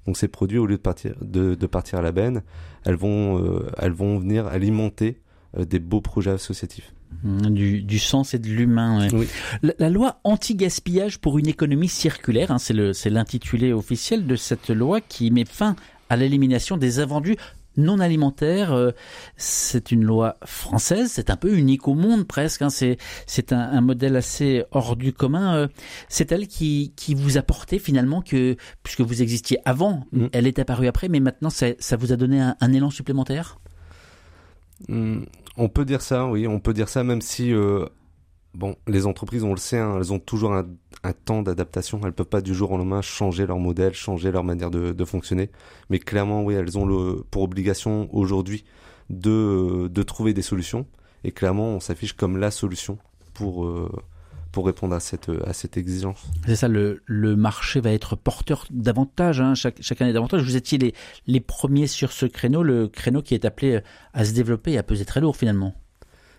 Donc 0.06 0.18
ces 0.18 0.28
produits, 0.28 0.58
au 0.58 0.66
lieu 0.66 0.78
de 0.78 0.82
partir, 0.82 1.16
de, 1.22 1.56
partir 1.66 2.00
à 2.00 2.02
la 2.02 2.12
benne, 2.12 2.44
elles 2.86 2.96
vont, 2.96 3.44
euh, 3.44 3.70
elles 3.78 3.92
vont 3.92 4.20
venir 4.20 4.48
alimenter 4.48 5.20
euh, 5.58 5.66
des 5.66 5.80
beaux 5.80 6.02
projets 6.02 6.32
associatifs. 6.32 6.94
Mmh, 7.24 7.50
du, 7.50 8.00
sens 8.00 8.34
et 8.34 8.40
de 8.40 8.48
l'humain. 8.48 9.08
La, 9.62 9.90
loi 9.90 10.20
anti-gaspillage 10.24 11.20
pour 11.20 11.40
une 11.40 11.48
économie 11.48 11.88
circulaire, 11.88 12.52
hein, 12.52 12.60
c'est 12.60 13.10
l'intitulé 13.10 13.74
officiel 13.74 14.28
de 14.28 14.36
cette 14.36 14.70
loi 14.70 15.02
qui 15.02 15.32
met 15.32 15.46
fin 15.46 15.76
à 16.10 16.16
l'élimination 16.16 16.78
des 16.78 17.00
invendus 17.00 17.36
non 17.78 18.00
alimentaire. 18.00 18.74
Euh, 18.74 18.92
c'est 19.38 19.92
une 19.92 20.04
loi 20.04 20.38
française, 20.46 21.12
c'est 21.14 21.30
un 21.30 21.38
peu 21.38 21.56
unique 21.56 21.88
au 21.88 21.94
monde 21.94 22.28
presque. 22.28 22.62
Hein. 22.62 22.70
c'est 22.70 22.98
c'est 23.26 23.54
un, 23.54 23.82
modèle 23.82 24.16
assez 24.16 24.64
hors 24.72 24.96
du 24.96 25.14
commun. 25.14 25.56
Euh. 25.56 25.68
c'est 26.10 26.32
elle 26.32 26.48
qui 26.48 26.94
qui 26.96 27.16
vous 27.16 27.38
a 27.38 27.42
porté 27.42 27.80
finalement 27.80 28.22
que 28.22 28.56
puisque 28.84 29.02
vous 29.02 29.22
existiez 29.22 29.60
avant, 29.66 30.06
mm. 30.12 30.28
elle 30.34 30.48
est 30.48 30.60
apparue 30.60 30.88
après, 30.88 31.08
mais 31.10 31.20
maintenant 31.20 31.50
ça, 31.50 31.68
ça 31.80 31.96
vous 31.96 32.12
a 32.12 32.16
donné 32.16 32.42
un, 32.42 32.74
élan 32.74 32.90
supplémentaire? 32.90 33.60
Mm. 34.90 35.24
on 35.56 35.70
peut 35.70 35.86
dire 35.86 36.02
ça, 36.02 36.28
oui, 36.28 36.48
on 36.48 36.60
peut 36.60 36.74
dire 36.74 36.90
ça, 36.90 37.04
même 37.04 37.22
si 37.22 37.54
euh, 37.54 37.86
bon, 38.58 38.76
les 38.88 39.06
entreprises, 39.06 39.44
on 39.44 39.52
le 39.52 39.58
sait, 39.58 39.78
hein, 39.78 39.98
elles 39.98 40.12
ont 40.12 40.20
toujours 40.20 40.54
un, 40.54 40.66
temps 41.26 41.42
d'adaptation. 41.42 42.02
Elles 42.04 42.12
peuvent 42.12 42.26
pas 42.26 42.42
du 42.42 42.54
jour 42.54 42.72
au 42.72 42.78
lendemain 42.78 43.02
changer 43.02 43.46
leur 43.46 43.60
modèle, 43.60 43.94
changer 43.94 44.32
leur 44.32 44.44
manière 44.44 44.72
de, 44.72 45.06
fonctionner. 45.06 45.52
Mais 45.90 46.00
clairement, 46.00 46.44
oui, 46.44 46.56
elles 46.56 46.78
ont 46.78 46.86
le, 46.86 47.24
pour 47.32 47.44
obligation 47.44 48.10
aujourd'hui 48.14 48.66
de, 49.10 49.88
de 49.90 50.04
trouver 50.04 50.34
des 50.34 50.42
solutions. 50.42 50.86
Et 51.24 51.32
clairement, 51.32 51.68
on 51.68 51.80
s'affiche 51.80 52.14
comme 52.14 52.38
la 52.38 52.52
solution 52.52 52.98
pour 53.34 53.66
euh, 53.66 53.90
pour 54.52 54.66
répondre 54.66 54.96
à 54.96 55.00
cette 55.00 55.30
à 55.46 55.54
cette 55.54 55.78
exigence. 55.78 56.26
C'est 56.46 56.56
ça, 56.56 56.68
le, 56.68 57.02
le 57.06 57.36
marché 57.36 57.80
va 57.80 57.92
être 57.92 58.16
porteur 58.16 58.66
davantage, 58.70 59.40
hein, 59.40 59.56
chaque, 59.56 59.82
chaque 59.82 60.02
année 60.02 60.14
davantage. 60.14 60.44
Vous 60.44 60.56
étiez 60.56 60.78
les, 60.78 60.94
les 61.26 61.40
premiers 61.40 61.88
sur 61.88 62.12
ce 62.12 62.26
créneau, 62.26 62.64
le 62.64 62.88
créneau 62.88 63.22
qui 63.22 63.34
est 63.34 63.46
appelé 63.46 63.82
à 64.14 64.26
se 64.26 64.34
développer 64.34 64.74
et 64.74 64.78
à 64.78 64.84
peser 64.84 65.06
très 65.06 65.22
lourd 65.22 65.38
finalement. 65.38 65.76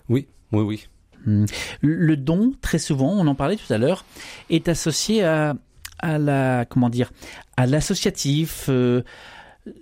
Oui, 0.08 0.28
oui, 0.52 0.62
oui. 0.62 0.88
Hmm. 1.26 1.44
Le 1.80 2.16
don, 2.16 2.52
très 2.60 2.78
souvent, 2.78 3.12
on 3.12 3.26
en 3.26 3.34
parlait 3.34 3.56
tout 3.56 3.72
à 3.72 3.78
l'heure, 3.78 4.04
est 4.50 4.68
associé 4.68 5.24
à, 5.24 5.54
à 5.98 6.18
la 6.18 6.64
comment 6.64 6.90
dire, 6.90 7.12
à 7.56 7.66
l'associatif. 7.66 8.66
Euh, 8.68 9.02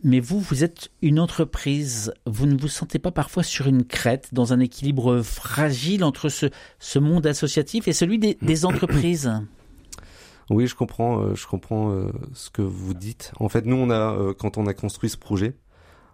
mais 0.03 0.19
vous, 0.19 0.41
vous 0.41 0.65
êtes 0.65 0.91
une 1.00 1.21
entreprise. 1.21 2.12
Vous 2.27 2.47
ne 2.47 2.56
vous 2.56 2.69
sentez 2.69 2.99
pas 2.99 3.12
parfois 3.12 3.43
sur 3.43 3.69
une 3.69 3.85
crête, 3.85 4.31
dans 4.33 4.53
un 4.53 4.59
équilibre 4.59 5.23
fragile 5.23 6.03
entre 6.03 6.29
ce, 6.29 6.47
ce 6.81 6.99
monde 6.99 7.27
associatif 7.27 7.87
et 7.87 7.93
celui 7.93 8.19
des, 8.19 8.37
des 8.43 8.65
entreprises? 8.65 9.33
Oui, 10.50 10.67
je 10.67 10.75
comprends. 10.75 11.21
Euh, 11.23 11.35
je 11.35 11.47
comprends 11.47 11.93
euh, 11.93 12.11
ce 12.33 12.50
que 12.50 12.62
vous 12.62 12.94
dites. 12.94 13.33
En 13.38 13.49
fait, 13.49 13.65
nous, 13.65 13.77
on 13.77 13.91
a, 13.91 14.35
quand 14.38 14.59
on 14.59 14.67
a 14.67 14.75
construit 14.75 15.11
ce 15.11 15.17
projet, 15.17 15.56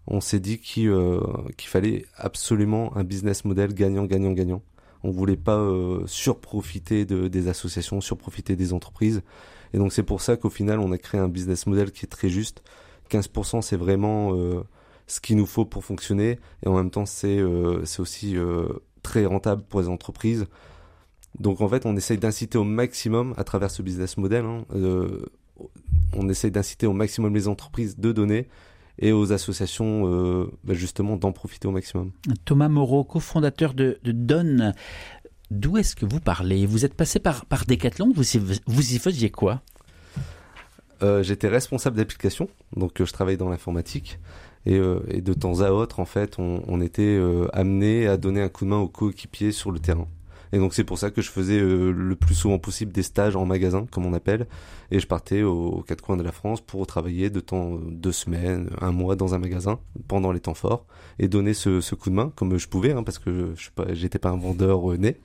on 0.07 0.21
s'est 0.21 0.41
dit 0.41 0.59
qu'il 0.59 0.91
fallait 1.61 2.05
absolument 2.17 2.95
un 2.97 3.05
business 3.05 3.45
model 3.45 3.73
gagnant, 3.73 4.05
gagnant, 4.05 4.33
gagnant. 4.33 4.63
On 5.05 5.11
voulait 5.11 5.37
pas 5.37 5.59
euh, 5.59 6.07
surprofiter 6.07 7.05
de, 7.05 7.29
des 7.29 7.49
associations, 7.49 8.01
surprofiter 8.01 8.57
des 8.57 8.73
entreprises. 8.73 9.23
Et 9.75 9.79
donc 9.79 9.93
c'est 9.93 10.03
pour 10.03 10.21
ça 10.21 10.37
qu'au 10.37 10.51
final, 10.51 10.79
on 10.79 10.93
a 10.93 10.99
créé 10.99 11.21
un 11.21 11.29
business 11.29 11.67
model 11.67 11.93
qui 11.93 12.05
est 12.05 12.09
très 12.09 12.29
juste. 12.29 12.63
15% 13.11 13.63
c'est 13.63 13.77
vraiment 13.77 14.35
euh, 14.35 14.63
ce 15.07 15.21
qu'il 15.21 15.37
nous 15.37 15.47
faut 15.47 15.65
pour 15.65 15.85
fonctionner. 15.85 16.39
Et 16.65 16.69
en 16.69 16.77
même 16.77 16.91
temps, 16.91 17.07
c'est 17.07 17.39
euh, 17.39 17.83
aussi 17.99 18.37
très 19.03 19.27
rentable 19.27 19.63
pour 19.63 19.81
les 19.81 19.89
entreprises. 19.89 20.47
Donc 21.39 21.61
en 21.61 21.69
fait, 21.69 21.87
on 21.87 21.97
essaye 21.97 22.19
d'inciter 22.19 22.59
au 22.59 22.65
maximum 22.65 23.35
à 23.37 23.45
travers 23.45 23.71
ce 23.71 23.83
business 23.83 24.17
model. 24.17 24.45
Hein, 24.45 24.65
on 26.15 26.29
essaye 26.29 26.51
d'inciter 26.51 26.87
au 26.87 26.93
maximum 26.93 27.35
les 27.35 27.49
entreprises 27.49 27.99
de 27.99 28.13
donner 28.13 28.49
et 28.99 29.13
aux 29.13 29.33
associations 29.33 30.03
euh, 30.07 30.51
bah, 30.65 30.75
justement 30.75 31.17
d'en 31.17 31.33
profiter 31.33 31.69
au 31.69 31.71
maximum. 31.71 32.13
Thomas 32.45 32.69
Moreau, 32.69 33.05
cofondateur 33.05 33.75
de, 33.75 33.99
de 34.03 34.13
Donne, 34.13 34.75
d'où 35.51 35.77
est-ce 35.77 35.97
que 35.97 36.07
vous 36.07 36.21
parlez? 36.21 36.67
Vous 36.67 36.85
êtes 36.85 36.95
passé 36.95 37.19
par, 37.19 37.47
par 37.47 37.65
Decathlon, 37.65 38.13
vous, 38.15 38.25
vous 38.67 38.95
y 38.95 38.99
faisiez 38.99 39.31
quoi? 39.31 39.63
Euh, 41.03 41.23
J'étais 41.23 41.49
responsable 41.49 41.97
d'application, 41.97 42.49
donc 42.77 43.01
euh, 43.01 43.05
je 43.05 43.13
travaillais 43.13 43.39
dans 43.39 43.49
l'informatique. 43.49 44.19
Et, 44.65 44.81
et, 45.09 45.21
de 45.21 45.35
temps 45.35 45.61
à 45.61 45.71
autre, 45.73 45.99
en 45.99 46.05
fait, 46.05 46.39
on, 46.39 46.63
on 46.69 46.81
était 46.81 47.21
amené 47.53 48.07
à 48.07 48.17
donner 48.17 48.41
un 48.41 48.49
coup 48.49 48.65
de 48.65 48.71
main 48.71 48.79
aux 48.79 48.87
coéquipiers 48.87 49.51
sur 49.51 49.73
le 49.73 49.81
terrain. 49.81 50.07
Et 50.53 50.59
donc 50.59 50.75
c'est 50.75 50.85
pour 50.85 50.99
ça 50.99 51.11
que 51.11 51.23
je 51.23 51.31
faisais 51.31 51.59
euh, 51.59 51.91
le 51.93 52.15
plus 52.15 52.35
souvent 52.35 52.59
possible 52.59 52.93
des 52.93 53.03
stages 53.03 53.37
en 53.37 53.47
magasin, 53.47 53.87
comme 53.91 54.05
on 54.05 54.13
appelle, 54.13 54.47
et 54.91 55.01
je 55.01 55.07
partais 55.07 55.43
aux, 55.43 55.83
quatre 55.87 56.03
coins 56.03 56.19
de 56.19 56.23
la 56.23 56.33
France 56.33 56.61
pour 56.61 56.87
travailler 56.87 57.31
de 57.31 57.41
temps 57.41 57.79
deux 57.89 58.13
semaines, 58.13 58.69
un 58.81 58.93
mois 58.93 59.17
dans 59.17 59.35
un 59.35 59.39
magasin 59.39 59.81
pendant 60.09 60.31
les 60.31 60.41
temps 60.41 60.55
forts 60.55 60.85
et 61.19 61.29
donner 61.29 61.55
ce, 61.55 61.81
ce 61.81 61.95
coup 61.95 62.11
de 62.11 62.15
main 62.15 62.33
comme 62.37 62.59
je 62.59 62.69
pouvais, 62.69 62.93
hein, 62.93 63.03
parce 63.03 63.19
que 63.19 63.55
je 63.57 63.71
j'étais 63.95 64.19
pas 64.19 64.31
un 64.31 64.39
vendeur 64.39 64.93
euh, 64.93 64.97
né. 64.97 65.17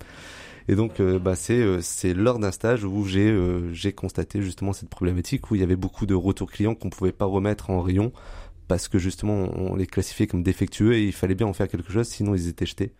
Et 0.69 0.75
donc, 0.75 0.99
euh, 0.99 1.17
bah, 1.17 1.35
c'est 1.35 1.81
c'est 1.81 2.13
lors 2.13 2.39
d'un 2.39 2.51
stage 2.51 2.83
où 2.83 3.05
j'ai 3.05 3.33
j'ai 3.71 3.93
constaté 3.93 4.41
justement 4.41 4.73
cette 4.73 4.89
problématique 4.89 5.49
où 5.49 5.55
il 5.55 5.61
y 5.61 5.63
avait 5.63 5.77
beaucoup 5.77 6.05
de 6.05 6.13
retours 6.13 6.51
clients 6.51 6.75
qu'on 6.75 6.89
pouvait 6.89 7.13
pas 7.13 7.25
remettre 7.25 7.69
en 7.69 7.81
rayon 7.81 8.11
parce 8.67 8.87
que 8.87 8.99
justement 8.99 9.49
on 9.55 9.75
les 9.75 9.87
classifiait 9.87 10.27
comme 10.27 10.43
défectueux 10.43 10.95
et 10.95 11.03
il 11.05 11.13
fallait 11.13 11.35
bien 11.35 11.47
en 11.47 11.53
faire 11.53 11.67
quelque 11.67 11.91
chose, 11.91 12.07
sinon 12.07 12.35
ils 12.35 12.47
étaient 12.47 12.65
jetés. 12.65 12.91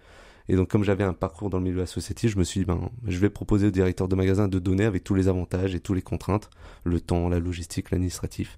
Et 0.49 0.55
donc, 0.55 0.69
comme 0.69 0.83
j'avais 0.83 1.03
un 1.03 1.13
parcours 1.13 1.49
dans 1.49 1.57
le 1.57 1.63
milieu 1.63 1.81
associatif, 1.81 2.31
je 2.31 2.37
me 2.37 2.43
suis 2.43 2.61
dit, 2.61 2.65
ben, 2.65 2.89
je 3.05 3.17
vais 3.19 3.29
proposer 3.29 3.67
au 3.67 3.71
directeur 3.71 4.07
de 4.07 4.15
magasin 4.15 4.47
de 4.47 4.59
donner 4.59 4.85
avec 4.85 5.03
tous 5.03 5.13
les 5.15 5.27
avantages 5.27 5.75
et 5.75 5.79
toutes 5.79 5.95
les 5.95 6.01
contraintes, 6.01 6.49
le 6.83 7.01
temps, 7.01 7.27
la 7.29 7.39
logistique, 7.39 7.91
l'administratif. 7.91 8.57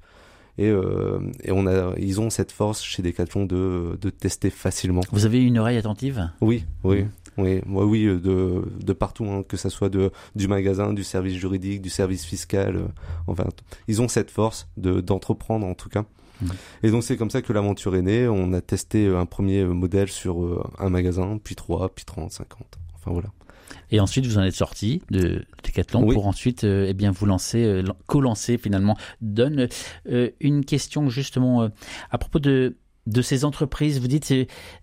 Et, 0.58 0.68
euh, 0.68 1.20
et 1.44 1.52
on 1.52 1.66
a, 1.68 1.94
ils 1.98 2.20
ont 2.20 2.30
cette 2.30 2.52
force 2.52 2.84
chez 2.84 3.02
Decathlon 3.02 3.46
de, 3.46 3.98
de 4.00 4.10
tester 4.10 4.50
facilement. 4.50 5.02
Vous 5.12 5.26
avez 5.26 5.42
une 5.42 5.58
oreille 5.58 5.78
attentive? 5.78 6.30
Oui, 6.42 6.66
oui. 6.84 7.06
Oui, 7.38 7.62
moi 7.66 7.86
oui, 7.86 8.04
euh, 8.06 8.20
de, 8.20 8.64
de 8.84 8.94
partout, 8.94 9.24
hein, 9.26 9.44
que 9.48 9.56
ça 9.56 9.70
soit 9.70 9.88
de, 9.88 10.12
du 10.36 10.50
magasin, 10.50 10.92
du 10.92 11.06
service 11.06 11.38
juridique, 11.38 11.82
du 11.82 11.90
service 11.90 12.26
fiscal. 12.26 12.76
euh, 12.76 12.88
enfin, 13.28 13.46
ils 13.88 14.02
ont 14.02 14.10
cette 14.10 14.30
force 14.30 14.68
de 14.76 15.00
d'entreprendre 15.00 15.66
en 15.66 15.76
tout 15.76 15.88
cas. 15.88 16.04
Et 16.84 16.92
donc 16.92 17.04
c'est 17.04 17.18
comme 17.18 17.30
ça 17.30 17.42
que 17.42 17.52
l'aventure 17.54 17.96
est 17.96 18.02
née. 18.02 18.28
On 18.28 18.54
a 18.54 18.62
testé 18.62 19.08
un 19.08 19.26
premier 19.26 19.64
modèle 19.66 20.10
sur 20.10 20.44
euh, 20.44 20.64
un 20.80 20.90
magasin, 20.90 21.40
puis 21.44 21.56
3, 21.56 21.90
puis 21.90 22.06
30, 22.06 22.32
50. 22.32 22.80
Enfin 22.96 23.12
voilà. 23.12 23.30
Et 23.92 24.00
ensuite, 24.00 24.26
vous 24.26 24.38
en 24.38 24.44
êtes 24.44 24.56
sorti 24.56 25.02
de 25.12 25.46
Decathlon 25.64 26.04
Oui. 26.04 26.14
pour 26.16 26.28
ensuite, 26.28 26.64
euh, 26.64 26.86
eh 26.88 26.94
bien, 26.94 27.12
vous 27.12 27.26
lancer, 27.26 27.64
euh, 27.64 27.82
lan- 27.82 27.96
co-lancer 28.08 28.58
finalement. 28.58 28.98
Donne 29.22 29.68
euh, 30.12 30.30
une 30.40 30.64
question 30.66 31.10
justement 31.10 31.70
à 32.12 32.18
propos 32.18 32.40
de 32.40 32.78
de 33.08 33.22
ces 33.24 33.44
entreprises. 33.44 34.00
Vous 34.00 34.08
dites, 34.08 34.32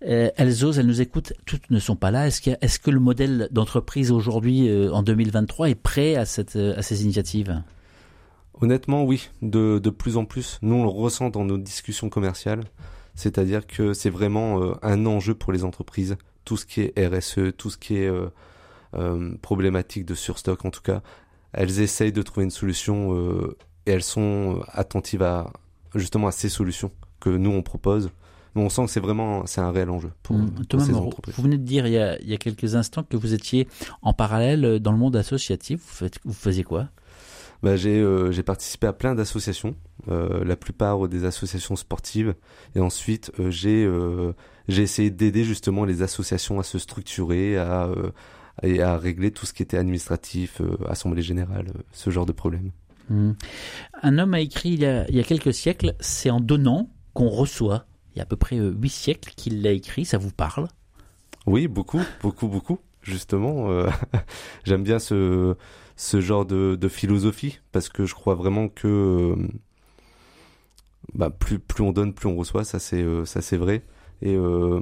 elles 0.01 0.65
osent, 0.65 0.79
elles 0.79 0.85
nous 0.87 0.99
écoutent. 0.99 1.31
Toutes 1.45 1.69
ne 1.71 1.79
sont 1.79 1.95
pas 1.95 2.11
là. 2.11 2.27
Est-ce 2.27 2.41
est-ce 2.61 2.77
que 2.79 2.91
le 2.91 2.99
modèle 2.99 3.47
d'entreprise 3.51 4.11
aujourd'hui, 4.11 4.69
en 4.91 5.01
2023, 5.01 5.69
est 5.69 5.75
prêt 5.75 6.15
à 6.15 6.25
cette 6.25 6.57
à 6.57 6.81
ces 6.81 7.03
initiatives? 7.03 7.61
Honnêtement, 8.61 9.03
oui, 9.03 9.29
de, 9.41 9.79
de 9.79 9.89
plus 9.89 10.17
en 10.17 10.25
plus. 10.25 10.57
Nous, 10.61 10.75
on 10.75 10.83
le 10.83 10.89
ressent 10.89 11.29
dans 11.29 11.45
nos 11.45 11.57
discussions 11.57 12.09
commerciales. 12.09 12.63
C'est-à-dire 13.15 13.65
que 13.67 13.93
c'est 13.93 14.09
vraiment 14.09 14.61
euh, 14.61 14.73
un 14.83 15.05
enjeu 15.05 15.33
pour 15.33 15.51
les 15.53 15.63
entreprises. 15.63 16.17
Tout 16.45 16.57
ce 16.57 16.65
qui 16.65 16.81
est 16.81 17.07
RSE, 17.07 17.55
tout 17.57 17.69
ce 17.69 17.77
qui 17.77 17.97
est 17.97 18.07
euh, 18.07 18.27
euh, 18.95 19.33
problématique 19.41 20.05
de 20.05 20.15
surstock, 20.15 20.65
en 20.65 20.71
tout 20.71 20.81
cas, 20.81 21.01
elles 21.53 21.79
essayent 21.81 22.11
de 22.11 22.21
trouver 22.21 22.43
une 22.45 22.51
solution 22.51 23.15
et 23.85 23.91
elles 23.91 24.03
sont 24.03 24.61
attentives 24.69 25.23
à 25.23 25.51
justement 25.95 26.27
à 26.27 26.31
ces 26.31 26.49
solutions 26.49 26.91
que 27.19 27.29
nous 27.29 27.49
on 27.51 27.63
propose. 27.63 28.11
Mais 28.55 28.61
on 28.63 28.69
sent 28.69 28.85
que 28.85 28.91
c'est 28.91 28.99
vraiment 28.99 29.45
c'est 29.45 29.61
un 29.61 29.71
réel 29.71 29.89
enjeu 29.89 30.11
pour, 30.23 30.35
Hum, 30.35 30.51
pour 30.69 30.81
ces 30.81 30.91
Moreau, 30.91 31.07
entreprises. 31.07 31.35
vous 31.35 31.43
venez 31.43 31.57
de 31.57 31.63
dire 31.63 31.87
il 31.87 31.93
y, 31.93 31.97
a, 31.97 32.19
il 32.19 32.29
y 32.29 32.33
a 32.33 32.37
quelques 32.37 32.75
instants 32.75 33.03
que 33.03 33.17
vous 33.17 33.33
étiez 33.33 33.67
en 34.01 34.13
parallèle 34.13 34.79
dans 34.79 34.91
le 34.91 34.97
monde 34.97 35.15
associatif. 35.15 35.79
Vous, 35.79 35.93
faites, 36.05 36.19
vous 36.25 36.33
faisiez 36.33 36.63
quoi? 36.63 36.87
Bah, 37.63 37.75
j'ai 37.75 37.99
euh, 37.99 38.31
j'ai 38.31 38.43
participé 38.43 38.87
à 38.87 38.93
plein 38.93 39.15
d'associations, 39.15 39.75
euh, 40.09 40.43
la 40.43 40.55
plupart 40.55 41.07
des 41.07 41.25
associations 41.25 41.75
sportives, 41.75 42.35
et 42.75 42.79
ensuite 42.79 43.31
euh, 43.39 43.49
j'ai 43.49 43.83
euh, 43.83 44.33
j'ai 44.67 44.83
essayé 44.83 45.09
d'aider 45.09 45.43
justement 45.43 45.83
les 45.85 46.01
associations 46.01 46.59
à 46.59 46.63
se 46.63 46.77
structurer, 46.77 47.57
à 47.57 47.85
euh, 47.85 48.11
et 48.63 48.81
à 48.81 48.97
régler 48.97 49.31
tout 49.31 49.45
ce 49.45 49.53
qui 49.53 49.63
était 49.63 49.77
administratif, 49.77 50.61
euh, 50.61 50.77
assemblée 50.87 51.21
générale, 51.21 51.67
euh, 51.75 51.81
ce 51.91 52.09
genre 52.09 52.25
de 52.25 52.31
problème. 52.31 52.71
Hum. 53.09 53.35
Un 54.01 54.17
homme 54.17 54.33
a 54.33 54.39
écrit 54.39 54.69
il 54.69 54.81
y 54.81 54.85
a, 54.85 55.07
il 55.09 55.15
y 55.15 55.19
a 55.19 55.23
quelques 55.23 55.53
siècles, 55.53 55.95
c'est 55.99 56.29
en 56.29 56.39
donnant 56.39 56.89
qu'on 57.13 57.29
reçoit. 57.29 57.85
Il 58.13 58.17
y 58.17 58.21
a 58.21 58.23
à 58.23 58.25
peu 58.25 58.35
près 58.35 58.57
euh, 58.57 58.71
huit 58.71 58.89
siècles 58.89 59.33
qu'il 59.35 59.61
l'a 59.61 59.71
écrit, 59.71 60.05
ça 60.05 60.17
vous 60.17 60.31
parle? 60.31 60.67
Oui, 61.45 61.67
beaucoup, 61.67 62.01
beaucoup, 62.21 62.47
beaucoup. 62.47 62.79
Justement, 63.01 63.69
euh, 63.69 63.87
j'aime 64.65 64.83
bien 64.83 64.99
ce 64.99 65.55
ce 65.97 66.21
genre 66.21 66.45
de, 66.45 66.77
de 66.79 66.87
philosophie 66.87 67.59
parce 67.73 67.89
que 67.89 68.05
je 68.05 68.13
crois 68.15 68.35
vraiment 68.35 68.69
que 68.69 68.87
euh, 68.87 69.35
bah, 71.13 71.29
plus 71.29 71.59
plus 71.59 71.83
on 71.83 71.91
donne, 71.91 72.13
plus 72.13 72.27
on 72.29 72.35
reçoit. 72.35 72.63
Ça 72.63 72.79
c'est 72.79 73.01
euh, 73.01 73.25
ça 73.25 73.41
c'est 73.41 73.57
vrai. 73.57 73.83
Et 74.21 74.35
euh, 74.35 74.79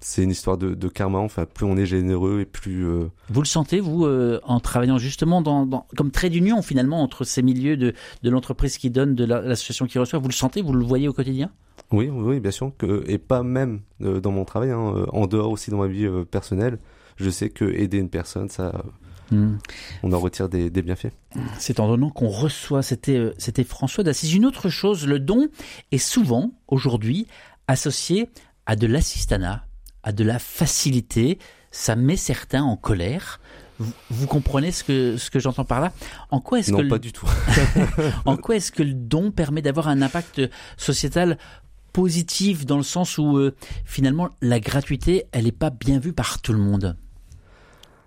c'est 0.00 0.22
une 0.22 0.30
histoire 0.30 0.58
de, 0.58 0.74
de 0.74 0.88
karma. 0.88 1.18
Enfin, 1.18 1.46
plus 1.46 1.64
on 1.66 1.76
est 1.76 1.86
généreux 1.86 2.40
et 2.40 2.44
plus 2.44 2.84
euh, 2.86 3.06
Vous 3.30 3.40
le 3.40 3.46
sentez, 3.46 3.80
vous, 3.80 4.04
euh, 4.04 4.38
en 4.44 4.60
travaillant 4.60 4.98
justement 4.98 5.40
dans, 5.40 5.64
dans- 5.66 5.86
comme 5.96 6.10
trait 6.10 6.30
d'union 6.30 6.60
finalement 6.62 7.02
entre 7.02 7.24
ces 7.24 7.42
milieux 7.42 7.76
de, 7.76 7.94
de 8.22 8.30
l'entreprise 8.30 8.76
qui 8.76 8.90
donne, 8.90 9.14
de 9.14 9.24
la- 9.24 9.40
l'association 9.40 9.86
qui 9.86 9.98
reçoit, 9.98 10.18
vous 10.18 10.28
le 10.28 10.34
sentez, 10.34 10.62
vous 10.62 10.72
le 10.74 10.84
voyez 10.84 11.08
au 11.08 11.12
quotidien? 11.12 11.50
Oui, 11.92 12.08
oui, 12.10 12.38
bien 12.40 12.50
sûr 12.50 12.72
que 12.76 13.02
et 13.06 13.18
pas 13.18 13.42
même 13.42 13.80
euh, 14.02 14.20
dans 14.20 14.30
mon 14.32 14.44
travail, 14.44 14.70
hein, 14.70 15.06
en 15.12 15.26
dehors 15.26 15.50
aussi 15.50 15.70
dans 15.70 15.78
ma 15.78 15.86
vie 15.86 16.08
personnelle. 16.30 16.78
Je 17.16 17.30
sais 17.30 17.48
que 17.50 17.64
aider 17.64 17.98
une 17.98 18.08
personne, 18.10 18.48
ça, 18.48 18.84
On 19.32 20.12
en 20.12 20.18
retire 20.18 20.48
des, 20.48 20.70
des 20.70 20.82
bienfaits. 20.82 21.12
C'est 21.58 21.80
en 21.80 21.88
donnant 21.88 22.10
qu'on 22.10 22.28
reçoit. 22.28 22.82
C'était 22.82 23.16
euh, 23.16 23.34
c'était 23.38 23.64
François 23.64 24.04
d'Assise. 24.04 24.34
Une 24.34 24.44
autre 24.46 24.68
chose, 24.68 25.06
le 25.06 25.18
don 25.18 25.48
est 25.92 25.98
souvent 25.98 26.52
aujourd'hui 26.68 27.26
associé 27.68 28.28
à 28.66 28.76
de 28.76 28.86
l'assistanat, 28.86 29.64
à 30.02 30.12
de 30.12 30.24
la 30.24 30.38
facilité. 30.38 31.38
Ça 31.70 31.96
met 31.96 32.16
certains 32.16 32.62
en 32.62 32.76
colère. 32.76 33.40
Vous, 33.80 33.92
vous 34.10 34.26
comprenez 34.28 34.70
ce 34.70 34.84
que 34.84 35.16
ce 35.16 35.30
que 35.30 35.40
j'entends 35.40 35.64
par 35.64 35.80
là? 35.80 35.92
En 36.30 36.40
quoi 36.40 36.60
est-ce 36.60 36.70
que 36.70 36.76
Non, 36.76 36.82
le- 36.82 36.88
pas 36.88 36.98
du 37.00 37.10
tout. 37.12 37.26
en 38.24 38.36
quoi 38.36 38.54
est-ce 38.56 38.70
que 38.70 38.84
le 38.84 38.94
don 38.94 39.32
permet 39.32 39.62
d'avoir 39.62 39.88
un 39.88 40.00
impact 40.02 40.40
sociétal 40.76 41.38
positif 41.92 42.66
dans 42.66 42.76
le 42.76 42.82
sens 42.82 43.18
où 43.18 43.36
euh, 43.38 43.54
finalement 43.84 44.28
la 44.42 44.60
gratuité 44.60 45.24
elle 45.32 45.44
n'est 45.44 45.52
pas 45.52 45.70
bien 45.70 45.98
vue 45.98 46.12
par 46.12 46.40
tout 46.40 46.52
le 46.52 46.58
monde? 46.60 46.96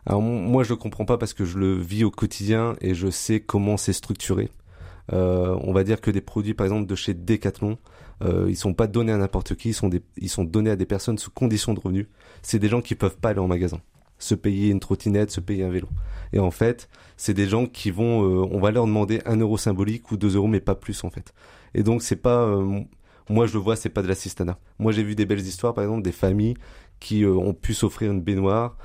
Alors 0.07 0.21
moi 0.21 0.63
je 0.63 0.69
le 0.69 0.77
comprends 0.77 1.03
pas 1.03 1.17
parce 1.17 1.33
que 1.33 1.43
je 1.43 1.57
le 1.57 1.73
vis 1.73 2.05
au 2.05 2.11
quotidien 2.11 2.77
et 2.79 2.95
je 2.95 3.09
sais 3.09 3.41
comment 3.41 3.75
c'est 3.75 3.91
structuré. 3.91 4.49
Euh, 5.11 5.57
on 5.61 5.73
va 5.73 5.83
dire 5.83 5.99
que 5.99 6.09
des 6.09 6.21
produits 6.21 6.53
par 6.53 6.65
exemple 6.65 6.87
de 6.87 6.95
chez 6.95 7.13
Decathlon, 7.13 7.77
euh, 8.23 8.45
ils 8.47 8.55
sont 8.55 8.73
pas 8.73 8.87
donnés 8.87 9.11
à 9.11 9.17
n'importe 9.17 9.55
qui, 9.55 9.69
ils 9.69 9.73
sont 9.73 9.89
des, 9.89 10.01
ils 10.15 10.29
sont 10.29 10.45
donnés 10.45 10.69
à 10.69 10.77
des 10.77 10.85
personnes 10.85 11.17
sous 11.17 11.29
condition 11.29 11.73
de 11.73 11.81
revenus. 11.81 12.07
C'est 12.41 12.57
des 12.57 12.69
gens 12.69 12.79
qui 12.81 12.95
peuvent 12.95 13.17
pas 13.17 13.29
aller 13.29 13.39
en 13.39 13.49
magasin, 13.49 13.81
se 14.17 14.33
payer 14.33 14.69
une 14.69 14.79
trottinette, 14.79 15.29
se 15.29 15.41
payer 15.41 15.65
un 15.65 15.69
vélo. 15.69 15.89
Et 16.31 16.39
en 16.39 16.51
fait, 16.51 16.89
c'est 17.17 17.33
des 17.33 17.47
gens 17.47 17.65
qui 17.65 17.91
vont, 17.91 18.23
euh, 18.23 18.47
on 18.49 18.61
va 18.61 18.71
leur 18.71 18.85
demander 18.85 19.21
un 19.25 19.35
euro 19.35 19.57
symbolique 19.57 20.09
ou 20.11 20.17
deux 20.17 20.37
euros 20.37 20.47
mais 20.47 20.61
pas 20.61 20.75
plus 20.75 21.03
en 21.03 21.09
fait. 21.09 21.33
Et 21.73 21.83
donc 21.83 22.01
c'est 22.01 22.15
pas, 22.15 22.43
euh, 22.43 22.79
moi 23.29 23.45
je 23.45 23.53
le 23.53 23.59
vois, 23.59 23.75
c'est 23.75 23.89
pas 23.89 24.03
de 24.03 24.07
l'assistanat. 24.07 24.57
Moi 24.79 24.93
j'ai 24.93 25.03
vu 25.03 25.15
des 25.15 25.25
belles 25.25 25.45
histoires 25.45 25.73
par 25.73 25.83
exemple 25.83 26.01
des 26.01 26.13
familles 26.13 26.55
qui 27.01 27.25
euh, 27.25 27.33
ont 27.33 27.53
pu 27.53 27.73
s'offrir 27.73 28.09
une 28.09 28.21
baignoire 28.21 28.77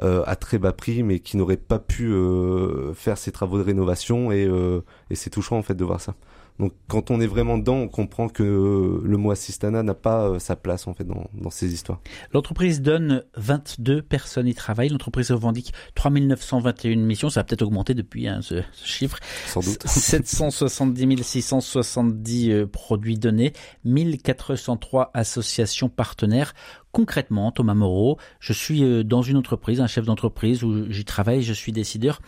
à 0.00 0.36
très 0.36 0.58
bas 0.58 0.72
prix, 0.72 1.02
mais 1.02 1.18
qui 1.20 1.36
n'aurait 1.36 1.56
pas 1.56 1.78
pu 1.78 2.06
euh, 2.06 2.94
faire 2.94 3.18
ces 3.18 3.32
travaux 3.32 3.58
de 3.58 3.64
rénovation 3.64 4.28
euh, 4.32 4.80
et 5.10 5.14
c'est 5.14 5.30
touchant 5.30 5.58
en 5.58 5.62
fait 5.62 5.74
de 5.74 5.84
voir 5.84 6.00
ça. 6.00 6.14
Donc 6.58 6.72
quand 6.88 7.10
on 7.10 7.20
est 7.20 7.26
vraiment 7.26 7.56
dedans, 7.56 7.76
on 7.76 7.88
comprend 7.88 8.28
que 8.28 9.00
le 9.02 9.16
mot 9.16 9.30
assistana 9.30 9.82
n'a 9.82 9.94
pas 9.94 10.28
euh, 10.28 10.38
sa 10.38 10.56
place 10.56 10.88
en 10.88 10.94
fait 10.94 11.04
dans, 11.04 11.30
dans 11.32 11.50
ces 11.50 11.72
histoires. 11.72 12.00
L'entreprise 12.32 12.82
donne 12.82 13.24
22 13.36 14.02
personnes 14.02 14.48
y 14.48 14.54
travaillent. 14.54 14.88
L'entreprise 14.88 15.30
revendique 15.30 15.72
3921 15.94 16.96
missions. 16.96 17.30
Ça 17.30 17.40
a 17.40 17.44
peut-être 17.44 17.62
augmenté 17.62 17.94
depuis 17.94 18.26
hein, 18.26 18.40
ce, 18.42 18.62
ce 18.72 18.86
chiffre. 18.86 19.18
Sans 19.46 19.60
doute. 19.60 19.82
770 19.86 21.22
670 21.22 22.50
euh, 22.50 22.66
produits 22.66 23.18
donnés, 23.18 23.52
1403 23.84 25.10
associations 25.14 25.88
partenaires. 25.88 26.54
Concrètement, 26.90 27.52
Thomas 27.52 27.74
Moreau, 27.74 28.18
je 28.40 28.52
suis 28.52 28.82
euh, 28.82 29.04
dans 29.04 29.22
une 29.22 29.36
entreprise, 29.36 29.80
un 29.80 29.86
chef 29.86 30.06
d'entreprise 30.06 30.64
où 30.64 30.90
j'y 30.90 31.04
travaille, 31.04 31.42
je 31.42 31.52
suis 31.52 31.72
décideur. 31.72 32.20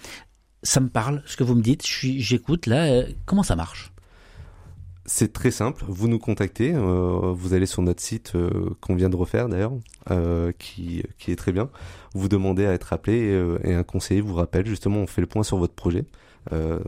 Ça 0.62 0.80
me 0.80 0.88
parle, 0.88 1.22
ce 1.26 1.36
que 1.36 1.42
vous 1.44 1.54
me 1.54 1.62
dites, 1.62 1.84
j'écoute 1.86 2.66
là. 2.66 3.04
comment 3.24 3.42
ça 3.42 3.56
marche? 3.56 3.89
C'est 5.12 5.32
très 5.32 5.50
simple. 5.50 5.84
Vous 5.88 6.06
nous 6.06 6.20
contactez. 6.20 6.72
euh, 6.72 7.32
vous 7.34 7.52
allez 7.52 7.66
sur 7.66 7.82
notre 7.82 8.00
site 8.00 8.32
euh, 8.36 8.70
qu'on 8.80 8.94
vient 8.94 9.10
de 9.10 9.16
refaire 9.16 9.48
d'ailleurs, 9.48 9.72
euh, 10.12 10.52
qui, 10.56 11.02
qui 11.18 11.32
est 11.32 11.36
très 11.36 11.50
bien. 11.50 11.68
Vous 12.14 12.28
demandez 12.28 12.64
à 12.64 12.72
être 12.72 12.92
appelé 12.92 13.32
euh, 13.32 13.58
et 13.64 13.74
un 13.74 13.82
conseiller 13.82 14.20
vous 14.20 14.34
rappelle. 14.34 14.66
Justement, 14.66 14.98
on 15.00 15.08
fait 15.08 15.20
le 15.20 15.26
point 15.26 15.42
sur 15.42 15.56
votre 15.58 15.74
projet. 15.74 16.04
Euh, 16.52 16.78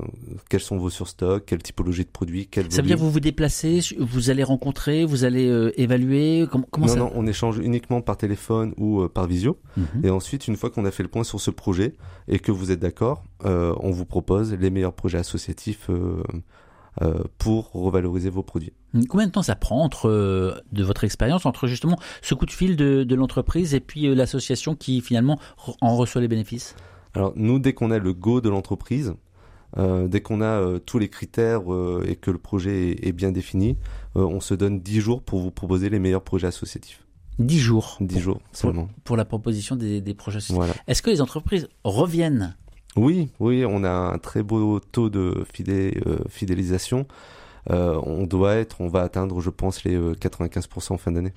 quels 0.49 0.61
sont 0.61 0.79
vos 0.79 0.89
surstocks, 0.89 1.45
quelle 1.45 1.63
typologie 1.63 2.05
de 2.05 2.11
produits, 2.11 2.47
quel 2.47 2.71
Ça 2.73 2.81
veut 2.81 2.87
dire 2.87 2.97
volume. 2.97 3.09
vous 3.09 3.13
vous 3.13 3.21
déplacez, 3.21 3.81
vous 3.99 4.31
allez 4.31 4.45
rencontrer, 4.45 5.05
vous 5.05 5.25
allez 5.25 5.49
euh, 5.49 5.73
évaluer. 5.79 6.47
Comment, 6.51 6.67
comment 6.71 6.87
non, 6.87 6.93
ça 6.93 6.99
non, 7.01 7.13
on 7.17 7.27
échange 7.27 7.59
uniquement 7.59 8.01
par 8.03 8.17
téléphone 8.17 8.73
ou 8.79 9.03
euh, 9.03 9.09
par 9.09 9.27
visio. 9.27 9.59
Mhm. 9.77 9.87
Et 10.05 10.11
ensuite, 10.11 10.47
une 10.47 10.57
fois 10.57 10.71
qu'on 10.71 10.85
a 10.87 10.91
fait 10.93 11.03
le 11.03 11.09
point 11.11 11.25
sur 11.25 11.41
ce 11.41 11.51
projet 11.51 11.93
et 12.29 12.39
que 12.39 12.53
vous 12.53 12.71
êtes 12.71 12.81
d'accord, 12.81 13.25
euh, 13.45 13.75
on 13.81 13.91
vous 13.91 14.07
propose 14.07 14.55
les 14.55 14.71
meilleurs 14.71 14.95
projets 14.95 15.19
associatifs 15.19 15.91
pour 17.39 17.71
revaloriser 17.73 18.31
vos 18.31 18.43
produits. 18.43 18.73
Combien 19.09 19.27
de 19.27 19.33
temps 19.33 19.43
ça 19.43 19.57
prend 19.57 19.83
entre, 19.83 20.09
euh, 20.09 20.55
de 20.73 20.85
votre 20.85 21.05
expérience, 21.05 21.47
entre 21.47 21.67
justement 21.67 21.99
ce 22.21 22.35
coup 22.35 22.45
de 22.45 22.51
fil 22.51 22.77
de, 22.77 23.05
de 23.05 23.15
l'entreprise 23.15 23.75
et 23.75 23.81
puis 23.81 24.07
euh, 24.07 24.15
l'association 24.15 24.75
qui 24.75 25.01
finalement 25.01 25.39
en 25.81 25.97
reçoit 25.97 26.21
les 26.21 26.29
bénéfices? 26.29 26.75
Alors 27.15 27.33
nous, 27.37 27.59
dès 27.59 27.73
qu'on 27.73 27.91
a 27.91 27.99
le 27.99 28.13
go 28.13 28.41
de 28.43 28.51
l'entreprise, 28.51 29.15
euh, 29.79 30.09
dès 30.09 30.21
qu'on 30.21 30.43
a 30.43 30.45
euh, 30.61 30.79
tous 30.79 30.99
les 30.99 31.09
critères 31.09 31.73
euh, 31.73 32.05
et 32.07 32.17
que 32.17 32.31
le 32.31 32.37
projet 32.39 32.91
est, 32.91 33.09
est 33.09 33.13
bien 33.13 33.33
défini, 33.33 33.79
euh, 34.17 34.25
on 34.25 34.41
se 34.41 34.53
donne 34.53 34.81
10 34.81 35.01
jours 35.01 35.23
pour 35.23 35.41
vous 35.41 35.51
proposer 35.51 35.89
les 35.89 35.99
meilleurs 35.99 36.23
projets 36.25 36.49
associatifs. 36.49 37.07
10 37.39 37.59
jours 37.59 37.97
10 38.01 38.21
jours 38.21 38.41
seulement. 38.53 38.89
pour 39.05 39.17
la 39.17 39.25
proposition 39.25 39.75
des, 39.75 40.03
des 40.03 40.13
projets. 40.13 40.41
Voilà. 40.51 40.75
Est-ce 40.87 41.01
que 41.01 41.09
les 41.09 41.23
entreprises 41.23 41.69
reviennent 41.83 42.55
Oui, 42.97 43.31
oui, 43.41 43.65
on 43.67 43.85
a 43.85 43.91
un 43.91 44.19
très 44.19 44.43
beau 44.43 44.79
taux 44.81 45.09
de 45.09 45.45
fidé- 45.53 46.01
euh, 46.07 46.19
fidélisation. 46.29 47.07
Euh, 47.71 48.01
on 48.05 48.27
doit 48.27 48.57
être, 48.57 48.81
on 48.81 48.89
va 48.89 49.03
atteindre, 49.03 49.41
je 49.41 49.51
pense, 49.51 49.85
les 49.85 49.95
euh, 49.95 50.15
95% 50.15 50.93
en 50.95 50.99
fin 50.99 51.13
d'année. 51.13 51.33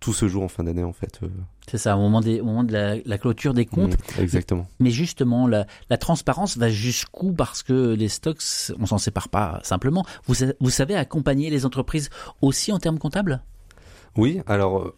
tout 0.00 0.12
se 0.12 0.28
joue 0.28 0.42
en 0.42 0.48
fin 0.48 0.64
d'année 0.64 0.84
en 0.84 0.92
fait. 0.92 1.20
C'est 1.66 1.78
ça, 1.78 1.96
au 1.96 2.00
moment, 2.00 2.20
des, 2.20 2.40
au 2.40 2.44
moment 2.44 2.64
de 2.64 2.72
la, 3.04 3.18
clôture 3.18 3.54
des 3.54 3.64
comptes. 3.64 3.96
Mmh, 4.18 4.22
exactement. 4.22 4.66
Mais, 4.78 4.90
justement, 4.90 5.46
la, 5.46 5.66
transparence 5.98 6.56
va 6.56 6.68
jusqu'où 6.68 7.32
Parce 7.32 7.62
que 7.62 7.94
les 7.94 8.08
stocks, 8.08 8.42
on 8.78 8.86
s'en 8.86 8.98
sépare 8.98 9.28
pas 9.28 9.60
simplement. 9.62 10.04
Vous, 10.26 10.34
vous 10.60 10.70
savez 10.70 10.94
accompagner 10.94 11.50
les 11.50 11.64
entreprises 11.66 12.10
aussi 12.42 12.70
en 12.70 12.78
termes 12.78 12.98
comptables? 12.98 13.42
Oui, 14.16 14.40
alors 14.46 14.92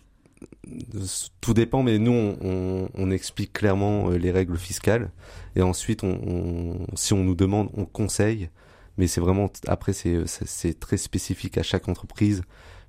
tout 1.41 1.55
dépend, 1.55 1.83
mais 1.83 1.99
nous, 1.99 2.37
on, 2.43 3.11
explique 3.11 3.53
clairement 3.53 4.11
les 4.11 4.31
règles 4.31 4.59
fiscales. 4.59 5.11
Et 5.55 5.63
ensuite, 5.63 6.03
on, 6.05 6.87
si 6.95 7.13
on 7.15 7.25
nous 7.25 7.35
demande, 7.35 7.71
on 7.75 7.85
conseille. 7.87 8.51
Mais 8.99 9.07
c'est 9.07 9.21
vraiment, 9.21 9.51
après, 9.67 9.93
c'est 9.93 10.81
très 10.81 10.97
spécifique 10.97 11.59
à 11.59 11.63
chaque 11.63 11.89
entreprise 11.89 12.43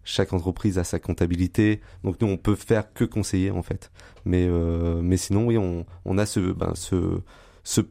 chaque 0.08 0.32
entreprise 0.32 0.78
a 0.78 0.86
sa 0.86 1.00
comptabilité, 1.00 1.82
donc 2.06 2.22
nous 2.22 2.28
on 2.28 2.38
peut 2.38 2.56
faire 2.56 2.94
que 2.94 3.04
conseiller 3.04 3.52
en 3.52 3.62
fait. 3.62 3.92
Mais 4.24 4.48
euh, 4.48 5.02
mais 5.02 5.18
sinon 5.18 5.46
oui 5.48 5.58
on 5.58 6.18
a 6.18 6.26
ce 6.26 6.40
ben, 6.40 6.72
ce 6.76 7.20
ce 7.66 7.82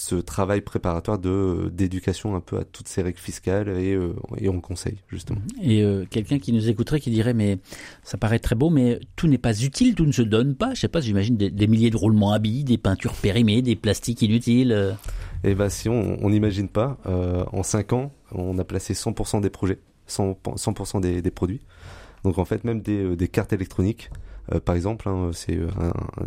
ce 0.00 0.14
travail 0.14 0.62
préparatoire 0.62 1.18
de 1.18 1.70
d'éducation 1.72 2.34
un 2.34 2.40
peu 2.40 2.58
à 2.58 2.64
toutes 2.64 2.88
ces 2.88 3.02
règles 3.02 3.18
fiscales 3.18 3.68
et, 3.68 3.92
euh, 3.94 4.14
et 4.38 4.48
on 4.48 4.60
conseille 4.60 4.96
justement. 5.08 5.40
Et 5.62 5.82
euh, 5.82 6.06
quelqu'un 6.08 6.38
qui 6.38 6.54
nous 6.54 6.70
écouterait 6.70 7.00
qui 7.00 7.10
dirait 7.10 7.34
mais 7.34 7.58
ça 8.02 8.16
paraît 8.16 8.38
très 8.38 8.54
beau 8.54 8.70
mais 8.70 8.98
tout 9.16 9.26
n'est 9.26 9.36
pas 9.36 9.60
utile, 9.60 9.94
tout 9.94 10.06
ne 10.06 10.12
se 10.12 10.22
donne 10.22 10.54
pas. 10.54 10.72
Je 10.72 10.80
sais 10.80 10.88
pas, 10.88 11.00
j'imagine 11.00 11.36
des, 11.36 11.66
milliers 11.66 11.90
de 11.90 11.98
roulements 11.98 12.32
à 12.32 12.38
billes, 12.38 12.64
des 12.64 12.78
peintures 12.78 13.12
périmées, 13.12 13.60
des 13.60 13.76
plastiques 13.76 14.22
inutiles. 14.22 14.96
Et 15.44 15.50
eh 15.50 15.54
ben 15.54 15.68
si 15.68 15.88
on 15.88 16.30
n'imagine 16.30 16.68
pas, 16.68 16.98
en 17.52 17.62
5 17.62 17.92
ans 17.92 18.12
on 18.32 18.58
a 18.58 18.64
placé 18.64 18.94
100% 18.94 19.40
des 19.42 19.50
projets 19.50 19.80
100%, 20.10 21.00
des, 21.00 21.30
produits. 21.30 21.60
Donc 22.24 22.38
en 22.38 22.44
fait, 22.44 22.64
même 22.64 22.80
des, 22.80 23.02
euh, 23.02 23.26
cartes 23.26 23.52
électroniques, 23.52 24.10
euh, 24.52 24.60
par 24.60 24.74
exemple, 24.74 25.08
hein, 25.08 25.30
c'est 25.32 25.56
euh, 25.56 25.68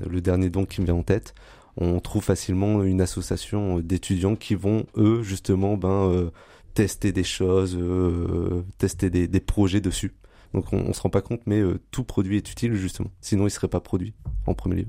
le 0.09 0.21
dernier 0.21 0.49
don 0.49 0.65
qui 0.65 0.81
me 0.81 0.85
vient 0.85 0.95
en 0.95 1.03
tête. 1.03 1.33
On 1.77 1.99
trouve 1.99 2.23
facilement 2.23 2.83
une 2.83 3.01
association 3.01 3.79
d'étudiants 3.79 4.35
qui 4.35 4.55
vont, 4.55 4.85
eux, 4.95 5.23
justement, 5.23 5.75
ben, 5.77 6.31
tester 6.73 7.11
des 7.11 7.23
choses, 7.23 7.77
tester 8.77 9.09
des, 9.09 9.27
des, 9.27 9.39
projets 9.39 9.81
dessus. 9.81 10.13
Donc 10.53 10.71
on, 10.71 10.77
on 10.77 10.93
se 10.93 11.01
rend 11.01 11.09
pas 11.09 11.21
compte, 11.21 11.41
mais 11.47 11.61
tout 11.91 12.03
produit 12.03 12.37
est 12.37 12.51
utile 12.51 12.75
justement. 12.75 13.09
Sinon, 13.21 13.47
il 13.47 13.51
serait 13.51 13.67
pas 13.67 13.79
produit 13.79 14.13
en 14.45 14.53
premier 14.53 14.75
lieu 14.77 14.87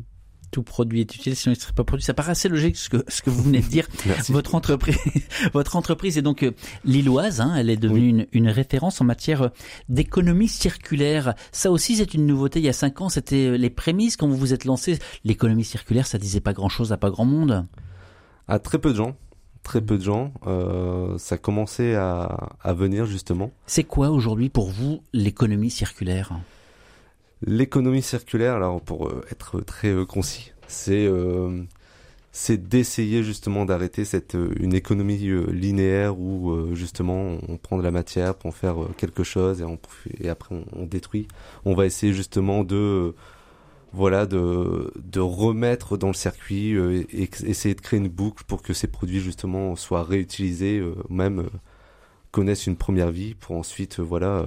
tout 0.55 0.63
produit 0.63 1.01
est 1.01 1.17
utile, 1.17 1.35
sinon 1.35 1.53
il 1.53 1.59
ne 1.59 1.61
serait 1.61 1.73
pas 1.73 1.83
produit. 1.83 2.05
Ça 2.05 2.15
paraît 2.15 2.31
assez 2.31 2.49
logique 2.49 2.77
ce 2.77 2.89
que, 2.89 3.05
ce 3.09 3.23
que 3.23 3.31
vous 3.31 3.43
venez 3.43 3.61
de 3.61 3.67
dire. 3.67 3.89
votre 4.29 4.55
entreprise, 4.55 4.97
votre 5.53 5.75
entreprise 5.75 6.17
est 6.17 6.23
donc 6.23 6.45
euh, 6.45 6.53
lilloise. 6.85 7.41
Hein, 7.41 7.55
elle 7.57 7.71
est 7.71 7.77
devenue 7.77 8.09
une, 8.09 8.27
une, 8.31 8.49
référence 8.49 9.01
en 9.01 9.05
matière 9.05 9.43
euh, 9.43 9.49
d'économie 9.89 10.47
circulaire. 10.47 11.35
Ça 11.51 11.73
aussi, 11.73 11.97
c'est 11.97 12.15
une 12.15 12.25
nouveauté. 12.25 12.61
Il 12.61 12.65
y 12.65 12.69
a 12.69 12.73
cinq 12.73 13.01
ans, 13.01 13.09
c'était 13.09 13.49
euh, 13.49 13.57
les 13.57 13.69
prémices 13.69 14.17
quand 14.17 14.29
vous 14.29 14.37
vous 14.37 14.55
êtes 14.55 14.65
lancé. 14.65 15.01
L'économie 15.25 15.65
circulaire, 15.65 16.07
ça 16.07 16.19
disait 16.19 16.39
pas 16.39 16.53
grand-chose 16.53 16.93
à 16.93 16.99
pas 16.99 17.11
grand 17.11 17.25
monde. 17.25 17.67
À 18.47 18.61
très 18.61 18.79
peu 18.79 18.93
de 18.93 18.97
gens. 18.97 19.17
Très 19.65 19.81
peu 19.81 19.99
de 19.99 20.05
gens. 20.05 20.33
Euh, 20.47 21.19
ça 21.19 21.37
commençait 21.37 21.97
à, 21.97 22.51
à 22.63 22.75
venir 22.75 23.07
justement. 23.07 23.51
C'est 23.67 23.83
quoi 23.83 24.11
aujourd'hui 24.11 24.51
pour 24.51 24.71
vous 24.71 25.03
l'économie 25.13 25.71
circulaire? 25.71 26.31
L'économie 27.43 28.03
circulaire, 28.03 28.55
alors 28.55 28.81
pour 28.81 29.09
euh, 29.09 29.25
être 29.31 29.61
très 29.61 29.89
euh, 29.89 30.07
concis, 30.07 30.53
c'est 30.69 31.07
euh, 31.07 31.63
c'est 32.33 32.57
d'essayer 32.69 33.23
justement 33.23 33.65
d'arrêter 33.65 34.05
cette 34.05 34.37
une 34.59 34.75
économie 34.75 35.31
linéaire 35.53 36.19
où 36.19 36.75
justement 36.75 37.39
on 37.49 37.57
prend 37.59 37.79
de 37.79 37.83
la 37.83 37.93
matière 37.93 38.35
pour 38.35 38.49
en 38.49 38.53
faire 38.53 38.77
quelque 38.97 39.23
chose 39.23 39.63
et, 39.63 40.25
et 40.25 40.29
après 40.29 40.57
on, 40.73 40.85
détruit. 40.87 41.29
On 41.65 41.75
va 41.75 41.87
essayer 41.87 42.13
justement 42.13 42.65
de 42.65 43.15
voilà 43.93 44.27
de 44.27 44.93
de 44.97 45.21
remettre 45.21 45.97
dans 45.97 46.09
le 46.09 46.15
circuit 46.15 46.71
et, 46.73 47.31
essayer 47.45 47.77
de 47.77 47.81
créer 47.81 48.01
une 48.01 48.09
boucle 48.09 48.43
pour 48.49 48.63
que 48.63 48.73
ces 48.73 48.89
produits 48.89 49.21
justement 49.21 49.77
soient 49.77 50.03
réutilisés, 50.03 50.83
même 51.09 51.49
connaissent 52.33 52.67
une 52.67 52.77
première 52.77 53.13
vie 53.13 53.35
pour 53.35 53.57
ensuite 53.57 54.01
voilà 54.01 54.47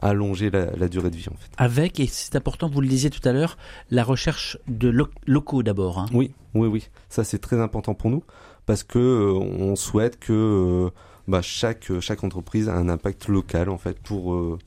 allonger 0.00 0.50
la, 0.50 0.88
durée 0.88 1.10
de 1.10 1.16
vie 1.16 1.26
en 1.30 1.36
fait. 1.36 1.50
Avec, 1.56 2.00
et 2.00 2.06
c'est 2.06 2.36
important, 2.36 2.68
vous 2.68 2.80
le 2.80 2.88
disiez 2.88 3.10
tout 3.10 3.26
à 3.28 3.32
l'heure, 3.32 3.56
la 3.90 4.02
recherche 4.02 4.58
de 4.66 4.88
locaux 5.26 5.62
d'abord. 5.62 5.98
Hein. 5.98 6.06
Oui, 6.12 6.32
oui, 6.54 6.66
oui. 6.68 6.88
Ça 7.08 7.24
c'est 7.24 7.38
très 7.38 7.60
important 7.60 7.94
pour 7.94 8.10
nous 8.10 8.24
parce 8.66 8.82
que 8.82 8.98
euh, 8.98 9.32
on 9.32 9.76
souhaite 9.76 10.18
que 10.18 10.32
euh, 10.32 10.90
bah, 11.28 11.42
chaque, 11.42 11.90
chaque 12.00 12.24
entreprise 12.24 12.68
a 12.68 12.74
un 12.74 12.88
impact 12.88 13.28
local 13.28 13.68
en 13.68 13.78
fait 13.78 13.98
pour, 13.98 14.34
euh, 14.34 14.58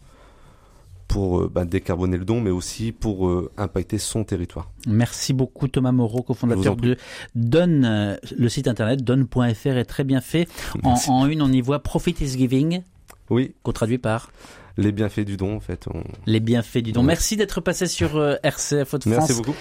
pour 1.08 1.48
bah, 1.50 1.66
décarboner 1.66 2.18
le 2.18 2.26
don, 2.26 2.42
mais 2.42 2.50
aussi 2.50 2.92
pour 2.92 3.32
impacter 3.58 3.98
son 3.98 4.24
territoire. 4.24 4.72
Merci 4.88 5.34
beaucoup 5.34 5.68
Thomas 5.68 5.92
Moreau, 5.92 6.22
cofondateur 6.22 6.76
de 6.76 6.98
Donne. 7.34 8.18
Le 8.38 8.50
site 8.50 8.68
internet 8.68 9.04
donne.fr 9.04 9.68
est 9.68 9.86
très 9.86 10.04
bien 10.04 10.22
fait. 10.22 10.48
En, 10.84 10.96
en, 11.08 11.28
une, 11.28 11.42
on 11.42 11.52
y 11.52 11.62
voit 11.62 11.80
Profit 11.80 12.16
is 12.20 12.38
Giving. 12.38 12.82
Oui. 13.30 13.56
Qu'on 13.64 13.72
traduit 13.72 14.00
par 14.00 14.32
les 14.78 14.92
bienfaits 14.92 15.22
du 15.22 15.38
don 15.38 15.56
en 15.56 15.60
fait. 15.60 15.88
Les 16.26 16.40
bienfaits 16.40 16.80
du 16.80 16.92
don. 16.92 17.04
Merci 17.04 17.38
d'être 17.38 17.62
passé 17.62 17.88
sur 17.88 18.18
euh, 18.18 18.36
RCF 18.44 18.94
Haute-France. 18.94 19.06
Merci 19.06 19.34
beaucoup. 19.34 19.56